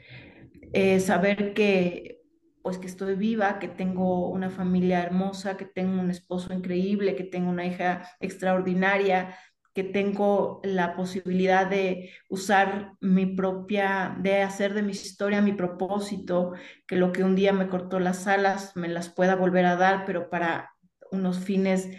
eh, 0.73 0.99
saber 0.99 1.53
que 1.53 2.18
pues 2.61 2.77
que 2.77 2.87
estoy 2.87 3.15
viva, 3.15 3.59
que 3.59 3.67
tengo 3.67 4.29
una 4.29 4.49
familia 4.49 5.01
hermosa, 5.01 5.57
que 5.57 5.65
tengo 5.65 5.99
un 5.99 6.11
esposo 6.11 6.53
increíble, 6.53 7.15
que 7.15 7.23
tengo 7.23 7.49
una 7.49 7.65
hija 7.65 8.09
extraordinaria, 8.19 9.37
que 9.73 9.83
tengo 9.83 10.61
la 10.63 10.95
posibilidad 10.95 11.67
de 11.67 12.11
usar 12.29 12.93
mi 12.99 13.25
propia, 13.25 14.15
de 14.19 14.41
hacer 14.41 14.73
de 14.73 14.81
mi 14.81 14.91
historia 14.91 15.41
mi 15.41 15.53
propósito, 15.53 16.53
que 16.87 16.95
lo 16.95 17.11
que 17.11 17.23
un 17.23 17.35
día 17.35 17.53
me 17.53 17.69
cortó 17.69 17.99
las 17.99 18.27
alas 18.27 18.75
me 18.75 18.87
las 18.87 19.09
pueda 19.09 19.35
volver 19.35 19.65
a 19.65 19.75
dar, 19.75 20.05
pero 20.05 20.29
para 20.29 20.71
unos 21.11 21.39
fines 21.39 21.89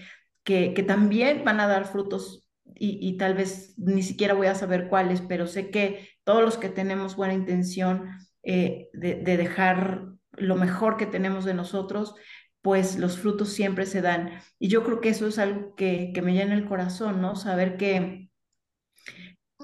que, 0.44 0.74
también 0.86 1.44
van 1.44 1.60
a 1.60 1.68
dar 1.68 1.84
frutos 1.86 2.48
y, 2.74 2.98
y, 3.00 3.16
tal 3.16 3.34
vez 3.34 3.74
ni 3.78 4.02
siquiera 4.02 4.34
voy 4.34 4.46
a 4.46 4.54
saber 4.54 4.88
cuáles, 4.88 5.20
pero 5.20 5.46
sé 5.46 5.70
que 5.70 6.08
todos 6.24 6.42
los 6.42 6.56
que 6.56 6.68
tenemos 6.68 7.16
buena 7.16 7.34
intención 7.34 8.08
eh, 8.42 8.88
de, 8.94 9.16
dejar 9.16 10.14
lo 10.32 10.56
mejor 10.56 10.96
que 10.96 11.06
tenemos 11.06 11.44
de 11.44 11.54
nosotros, 11.54 12.14
pues 12.62 12.98
los 12.98 13.18
frutos 13.18 13.50
siempre 13.50 13.86
se 13.86 14.02
dan. 14.02 14.40
Y 14.58 14.68
yo 14.68 14.84
creo 14.84 15.00
que 15.00 15.10
eso 15.10 15.26
es 15.26 15.38
algo 15.38 15.74
que, 15.74 16.12
me 16.22 16.34
llena 16.34 16.54
el 16.54 16.66
corazón, 16.66 17.20
¿no? 17.20 17.36
Saber 17.36 17.76
que, 17.76 18.30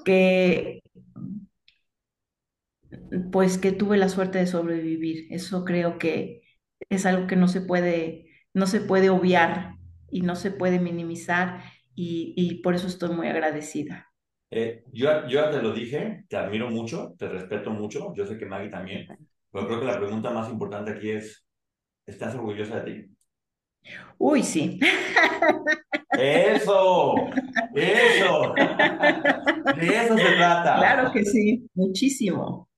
que, 0.03 0.81
pues 3.31 3.57
que 3.57 3.71
tuve 3.71 3.97
la 3.97 4.09
suerte 4.09 4.39
de 4.39 4.47
sobrevivir. 4.47 5.27
Eso 5.31 5.65
creo 5.65 5.97
que 5.99 6.41
es 6.89 7.05
algo 7.05 7.27
que 7.27 7.35
no 7.35 7.47
se 7.47 7.61
puede, 7.61 8.27
no 8.53 8.67
se 8.67 8.81
puede 8.81 9.09
obviar 9.09 9.75
y 10.09 10.21
no 10.21 10.35
se 10.35 10.51
puede 10.51 10.79
minimizar 10.79 11.63
y, 11.95 12.33
y 12.35 12.61
por 12.61 12.75
eso 12.75 12.87
estoy 12.87 13.09
muy 13.15 13.27
agradecida. 13.27 14.07
Eh, 14.49 14.83
yo, 14.93 15.27
yo 15.27 15.41
ya 15.41 15.51
te 15.51 15.61
lo 15.61 15.73
dije, 15.73 16.23
te 16.29 16.37
admiro 16.37 16.69
mucho, 16.69 17.15
te 17.17 17.27
respeto 17.27 17.71
mucho, 17.71 18.13
yo 18.15 18.25
sé 18.25 18.37
que 18.37 18.45
Maggie 18.45 18.69
también, 18.69 19.07
pero 19.51 19.67
creo 19.67 19.79
que 19.79 19.85
la 19.85 19.97
pregunta 19.97 20.31
más 20.31 20.49
importante 20.49 20.91
aquí 20.91 21.11
es, 21.11 21.45
¿estás 22.05 22.35
orgullosa 22.35 22.79
de 22.79 22.91
ti? 22.91 23.17
Uy, 24.17 24.43
sí. 24.43 24.79
Eso, 26.17 27.13
eso. 27.75 28.53
De 29.75 29.87
eso 29.87 30.17
se 30.17 30.35
trata. 30.35 30.77
Claro 30.77 31.11
que 31.11 31.23
sí, 31.23 31.69
muchísimo. 31.73 32.69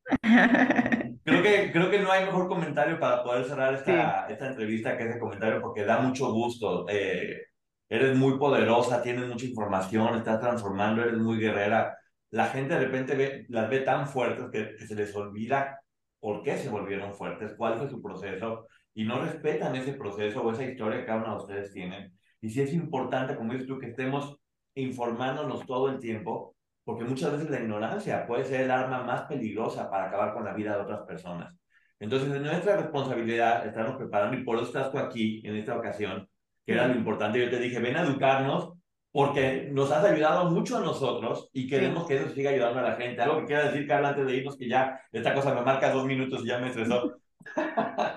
Creo 1.24 1.44
que, 1.44 1.72
creo 1.72 1.92
que 1.92 2.00
no 2.00 2.12
hay 2.12 2.26
mejor 2.26 2.48
comentario 2.48 3.00
para 3.00 3.24
poder 3.24 3.46
cerrar 3.46 3.74
esta, 3.76 4.28
esta 4.28 4.48
entrevista 4.48 4.98
que 4.98 5.08
ese 5.08 5.20
comentario 5.20 5.62
porque 5.62 5.86
da 5.86 6.00
mucho 6.00 6.32
gusto. 6.34 6.86
Eh, 6.90 7.44
eres 7.88 8.16
muy 8.16 8.38
poderosa, 8.38 9.02
tienes 9.02 9.28
mucha 9.28 9.46
información, 9.46 10.16
estás 10.16 10.40
transformando, 10.40 11.02
eres 11.02 11.18
muy 11.18 11.40
guerrera. 11.40 11.98
La 12.32 12.48
gente 12.48 12.76
de 12.76 12.82
repente 12.82 13.16
ve, 13.16 13.46
las 13.50 13.70
ve 13.70 13.80
tan 13.80 14.08
fuertes 14.08 14.46
que, 14.52 14.86
se 14.86 14.96
les 14.96 15.16
olvida 15.16 15.79
por 16.20 16.44
qué 16.44 16.58
se 16.58 16.70
volvieron 16.70 17.14
fuertes, 17.14 17.54
cuál 17.58 17.78
fue 17.78 17.90
su 17.90 18.02
proceso, 18.02 18.68
y 18.94 19.06
no 19.06 19.22
respetan 19.22 19.76
ese 19.76 19.94
proceso 19.94 20.42
o 20.42 20.52
esa 20.52 20.64
historia 20.66 21.00
que 21.00 21.06
cada 21.06 21.24
uno 21.24 21.38
de 21.38 21.44
ustedes 21.44 21.74
tienen. 21.74 22.14
Y 22.42 22.50
sí 22.50 22.62
es 22.62 22.74
importante, 22.74 23.36
como 23.36 23.54
dices 23.54 23.68
tú, 23.68 23.80
que 23.80 23.88
estemos 23.88 24.38
informándonos 24.76 25.66
todo 25.66 25.90
el 25.90 26.00
tiempo, 26.00 26.56
porque 26.84 27.04
muchas 27.06 27.32
veces 27.32 27.50
la 27.50 27.60
ignorancia 27.60 28.26
puede 28.28 28.46
ser 28.46 28.62
el 28.62 28.72
arma 28.72 29.04
más 29.04 29.24
peligrosa 29.24 29.90
para 29.90 30.08
acabar 30.08 30.34
con 30.34 30.46
la 30.46 30.54
vida 30.54 30.76
de 30.76 30.82
otras 30.82 31.02
personas. 31.02 31.56
Entonces, 32.00 32.34
es 32.34 32.42
nuestra 32.42 32.78
responsabilidad 32.78 33.66
estarnos 33.68 33.98
preparando 33.98 34.38
y 34.38 34.44
por 34.44 34.56
eso 34.56 34.68
estás 34.68 34.92
tú 34.92 34.98
aquí 34.98 35.42
en 35.46 35.56
esta 35.56 35.78
ocasión 35.78 36.28
que 36.66 36.74
era 36.74 36.88
lo 36.88 36.96
importante. 36.96 37.44
Yo 37.44 37.50
te 37.50 37.60
dije, 37.60 37.80
ven 37.80 37.98
a 37.98 38.04
educarnos 38.04 38.79
porque 39.12 39.70
nos 39.72 39.92
has 39.92 40.06
ayudado 40.06 40.52
mucho 40.52 40.78
a 40.78 40.82
nosotros 40.82 41.50
y 41.52 41.68
queremos 41.68 42.06
que 42.08 42.18
eso 42.18 42.30
siga 42.34 42.52
ayudando 42.52 42.80
a 42.80 42.84
la 42.84 42.96
gente. 42.96 43.22
Algo 43.22 43.40
que 43.40 43.46
quiera 43.48 43.66
decir, 43.66 43.88
Carla, 43.88 44.10
antes 44.10 44.26
de 44.26 44.36
irnos, 44.36 44.58
que 44.58 44.70
ya 44.70 45.02
esta 45.12 45.34
cosa 45.34 45.54
me 45.54 45.62
marca 45.62 45.92
dos 45.92 46.06
minutos 46.06 46.42
y 46.44 46.48
ya 46.48 46.60
me 46.60 46.68
estresó. 46.68 47.20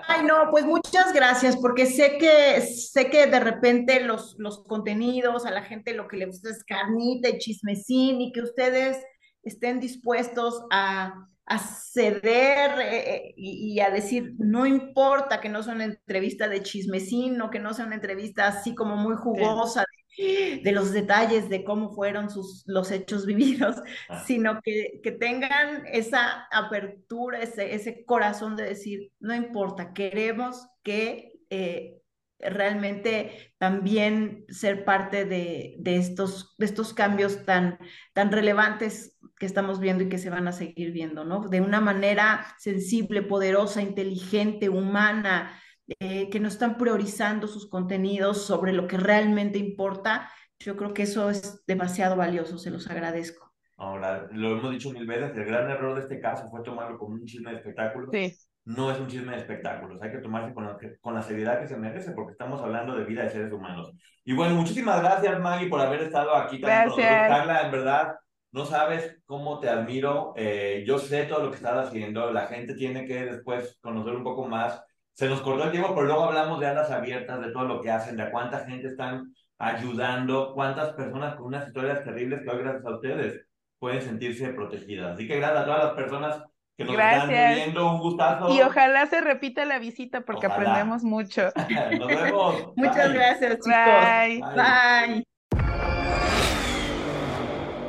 Ay, 0.07 0.25
no, 0.25 0.49
pues 0.51 0.65
muchas 0.65 1.13
gracias, 1.13 1.57
porque 1.57 1.85
sé 1.87 2.17
que, 2.19 2.61
sé 2.61 3.09
que 3.09 3.25
de 3.25 3.39
repente 3.39 4.01
los, 4.01 4.35
los 4.37 4.63
contenidos, 4.65 5.45
a 5.45 5.51
la 5.51 5.63
gente 5.63 5.93
lo 5.93 6.07
que 6.07 6.17
le 6.17 6.27
gusta 6.27 6.49
es 6.49 6.63
carnita 6.63 7.29
y 7.29 7.39
chismecín 7.39 8.21
y 8.21 8.31
que 8.31 8.41
ustedes 8.41 9.03
estén 9.41 9.79
dispuestos 9.79 10.61
a, 10.71 11.27
a 11.45 11.57
ceder 11.57 12.79
eh, 12.79 13.15
eh, 13.15 13.33
y, 13.35 13.79
a 13.79 13.89
decir, 13.89 14.35
no 14.37 14.65
importa 14.65 15.41
que 15.41 15.49
no 15.49 15.63
sea 15.63 15.73
una 15.73 15.85
entrevista 15.85 16.47
de 16.47 16.61
chismecino, 16.61 17.49
que 17.49 17.59
no 17.59 17.73
sea 17.73 17.85
una 17.85 17.95
entrevista 17.95 18.47
así 18.47 18.75
como 18.75 18.95
muy 18.95 19.15
jugosa 19.15 19.85
de, 20.17 20.71
los 20.71 20.91
detalles 20.91 21.49
de 21.49 21.63
cómo 21.63 21.93
fueron 21.93 22.29
sus, 22.29 22.63
los 22.67 22.91
hechos 22.91 23.25
vividos, 23.27 23.77
ah. 24.09 24.23
sino 24.25 24.61
que, 24.61 24.99
que, 25.03 25.11
tengan 25.11 25.85
esa 25.87 26.47
apertura, 26.51 27.39
ese, 27.41 27.75
ese 27.75 28.05
corazón 28.05 28.55
de 28.55 28.63
decir, 28.63 29.11
no 29.19 29.33
importa, 29.33 29.93
queremos 29.93 30.67
que... 30.83 31.33
Eh, 31.49 31.99
realmente 32.45 33.53
también 33.57 34.45
ser 34.49 34.83
parte 34.85 35.23
de, 35.23 35.75
de, 35.79 35.97
estos, 35.97 36.55
de 36.57 36.65
estos 36.65 36.93
cambios 36.93 37.45
tan, 37.45 37.79
tan 38.13 38.31
relevantes 38.31 39.17
que 39.39 39.45
estamos 39.45 39.79
viendo 39.79 40.03
y 40.03 40.09
que 40.09 40.17
se 40.17 40.29
van 40.29 40.47
a 40.47 40.51
seguir 40.51 40.91
viendo, 40.91 41.25
¿no? 41.25 41.47
De 41.47 41.61
una 41.61 41.81
manera 41.81 42.45
sensible, 42.59 43.21
poderosa, 43.21 43.81
inteligente, 43.81 44.69
humana, 44.69 45.59
eh, 45.99 46.29
que 46.29 46.39
no 46.39 46.47
están 46.47 46.77
priorizando 46.77 47.47
sus 47.47 47.69
contenidos 47.69 48.45
sobre 48.45 48.73
lo 48.73 48.87
que 48.87 48.97
realmente 48.97 49.59
importa. 49.59 50.29
Yo 50.59 50.77
creo 50.77 50.93
que 50.93 51.03
eso 51.03 51.29
es 51.29 51.63
demasiado 51.65 52.15
valioso, 52.15 52.57
se 52.57 52.71
los 52.71 52.89
agradezco. 52.89 53.51
Ahora, 53.77 54.27
lo 54.31 54.51
hemos 54.51 54.71
dicho 54.71 54.91
mil 54.91 55.05
veces, 55.05 55.35
el 55.35 55.45
gran 55.45 55.69
error 55.69 55.95
de 55.95 56.01
este 56.01 56.19
caso 56.19 56.49
fue 56.49 56.63
tomarlo 56.63 56.97
como 56.97 57.15
un 57.15 57.25
chisme 57.25 57.51
de 57.51 57.57
espectáculos. 57.57 58.09
Sí. 58.13 58.33
No 58.65 58.89
es 58.91 58.99
un 58.99 59.07
chisme 59.07 59.33
de 59.33 59.39
espectáculos, 59.39 60.01
hay 60.01 60.11
que 60.11 60.19
tomarse 60.19 60.53
con, 60.53 60.65
con, 61.01 61.13
la 61.13 61.21
seriedad 61.21 61.59
que 61.59 61.67
se 61.67 61.75
merece 61.75 62.11
porque 62.11 62.31
estamos 62.31 62.61
hablando 62.61 62.95
de 62.95 63.03
vida 63.03 63.23
de 63.23 63.29
seres 63.29 63.51
humanos. 63.51 63.91
Y 64.23 64.33
bueno, 64.33 64.55
muchísimas 64.55 65.01
gracias 65.01 65.37
Maggie 65.41 65.67
por 65.67 65.81
haber 65.81 66.03
estado 66.03 66.33
aquí. 66.33 66.59
Gracias. 66.59 67.27
Carla, 67.27 67.63
en 67.63 67.71
verdad, 67.71 68.15
no 68.53 68.65
sabes 68.65 69.17
cómo 69.25 69.59
te 69.59 69.67
admiro. 69.67 70.33
Eh, 70.37 70.85
yo 70.87 70.97
sé 70.97 71.23
todo 71.25 71.43
lo 71.43 71.49
que 71.49 71.57
estás 71.57 71.87
haciendo. 71.87 72.31
La 72.31 72.47
gente 72.47 72.75
tiene 72.75 73.05
que 73.05 73.25
después 73.25 73.79
conocer 73.81 74.13
un 74.13 74.23
poco 74.23 74.47
más. 74.47 74.81
Se 75.13 75.29
nos 75.29 75.41
cortó 75.41 75.65
el 75.65 75.71
tiempo, 75.71 75.93
pero 75.93 76.07
luego 76.07 76.23
hablamos 76.23 76.59
de 76.59 76.67
alas 76.67 76.89
abiertas, 76.89 77.39
de 77.39 77.51
todo 77.51 77.65
lo 77.65 77.81
que 77.81 77.91
hacen, 77.91 78.17
de 78.17 78.31
cuánta 78.31 78.65
gente 78.65 78.87
están 78.87 79.33
ayudando, 79.59 80.53
cuántas 80.53 80.93
personas 80.93 81.35
con 81.35 81.47
unas 81.47 81.67
historias 81.67 82.03
terribles 82.03 82.41
que 82.41 82.49
hoy 82.49 82.63
gracias 82.63 82.85
a 82.85 82.95
ustedes 82.95 83.41
pueden 83.77 84.01
sentirse 84.01 84.47
protegidas. 84.53 85.13
Así 85.13 85.27
que 85.27 85.37
gracias 85.37 85.61
a 85.61 85.65
todas 85.65 85.83
las 85.83 85.93
personas 85.93 86.43
que 86.75 86.85
nos 86.85 86.95
están 86.95 87.29
viendo, 87.29 87.91
un 87.91 87.99
gustazo. 87.99 88.49
Y 88.49 88.61
ojalá 88.61 89.05
se 89.05 89.21
repita 89.21 89.65
la 89.65 89.77
visita 89.77 90.21
porque 90.21 90.47
aprendemos 90.47 91.03
mucho. 91.03 91.43
nos 91.99 92.07
vemos. 92.07 92.67
Muchas 92.75 93.13
gracias, 93.13 93.59
chicos. 93.59 93.67
Bye. 93.67 94.41
Bye. 94.55 95.23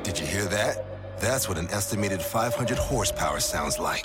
Did 0.05 0.19
you 0.19 0.27
hear 0.27 0.45
that? 0.51 0.85
That's 1.21 1.49
what 1.49 1.57
an 1.57 1.69
estimated 1.71 2.21
500 2.21 2.77
horsepower 2.77 3.41
sounds 3.41 3.79
like. 3.79 4.05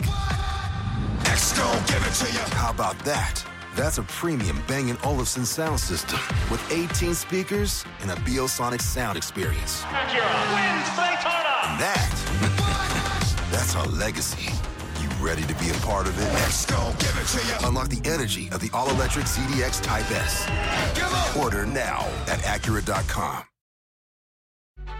Next, 1.59 1.91
give 1.91 2.01
it 2.05 2.13
to 2.25 2.33
you. 2.33 2.39
How 2.55 2.71
about 2.71 2.97
that? 2.99 3.43
That's 3.75 3.97
a 3.97 4.03
premium 4.03 4.61
Bang 4.67 4.95
& 5.01 5.03
Olufsen 5.03 5.45
sound 5.45 5.79
system 5.79 6.19
with 6.49 6.61
18 6.71 7.13
speakers 7.13 7.85
and 8.01 8.11
a 8.11 8.15
Biosonic 8.15 8.81
sound 8.81 9.17
experience. 9.17 9.83
And 9.83 11.79
that, 11.79 13.47
that's 13.51 13.75
our 13.75 13.85
legacy. 13.87 14.51
You 15.01 15.09
ready 15.25 15.43
to 15.43 15.53
be 15.55 15.69
a 15.69 15.73
part 15.85 16.07
of 16.07 16.17
it? 16.19 16.25
Let's 16.33 16.65
go, 16.65 16.93
give 16.99 17.17
it 17.17 17.27
to 17.27 17.47
you. 17.47 17.67
Unlock 17.67 17.89
the 17.89 18.01
energy 18.09 18.49
of 18.51 18.59
the 18.59 18.69
all-electric 18.73 19.25
ZDX 19.25 19.81
Type 19.81 20.09
S. 20.11 20.47
Order 21.37 21.65
now 21.65 22.07
at 22.27 22.39
Acura.com. 22.39 23.43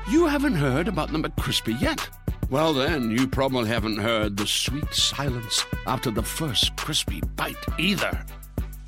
You 0.10 0.26
haven't 0.26 0.56
heard 0.56 0.88
about 0.88 1.12
the 1.12 1.18
McCrispy 1.18 1.80
yet? 1.82 2.10
Well, 2.50 2.74
then, 2.74 3.12
you 3.12 3.28
probably 3.28 3.68
haven't 3.68 4.00
heard 4.00 4.36
the 4.36 4.48
sweet 4.48 4.92
silence 4.92 5.64
after 5.86 6.10
the 6.10 6.24
first 6.24 6.76
crispy 6.76 7.22
bite 7.36 7.64
either. 7.78 8.26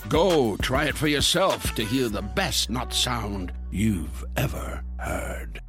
Go 0.09 0.57
try 0.57 0.85
it 0.85 0.97
for 0.97 1.07
yourself 1.07 1.75
to 1.75 1.85
hear 1.85 2.09
the 2.09 2.23
best 2.23 2.71
nut 2.71 2.91
sound 2.91 3.53
you've 3.69 4.25
ever 4.35 4.83
heard. 4.97 5.61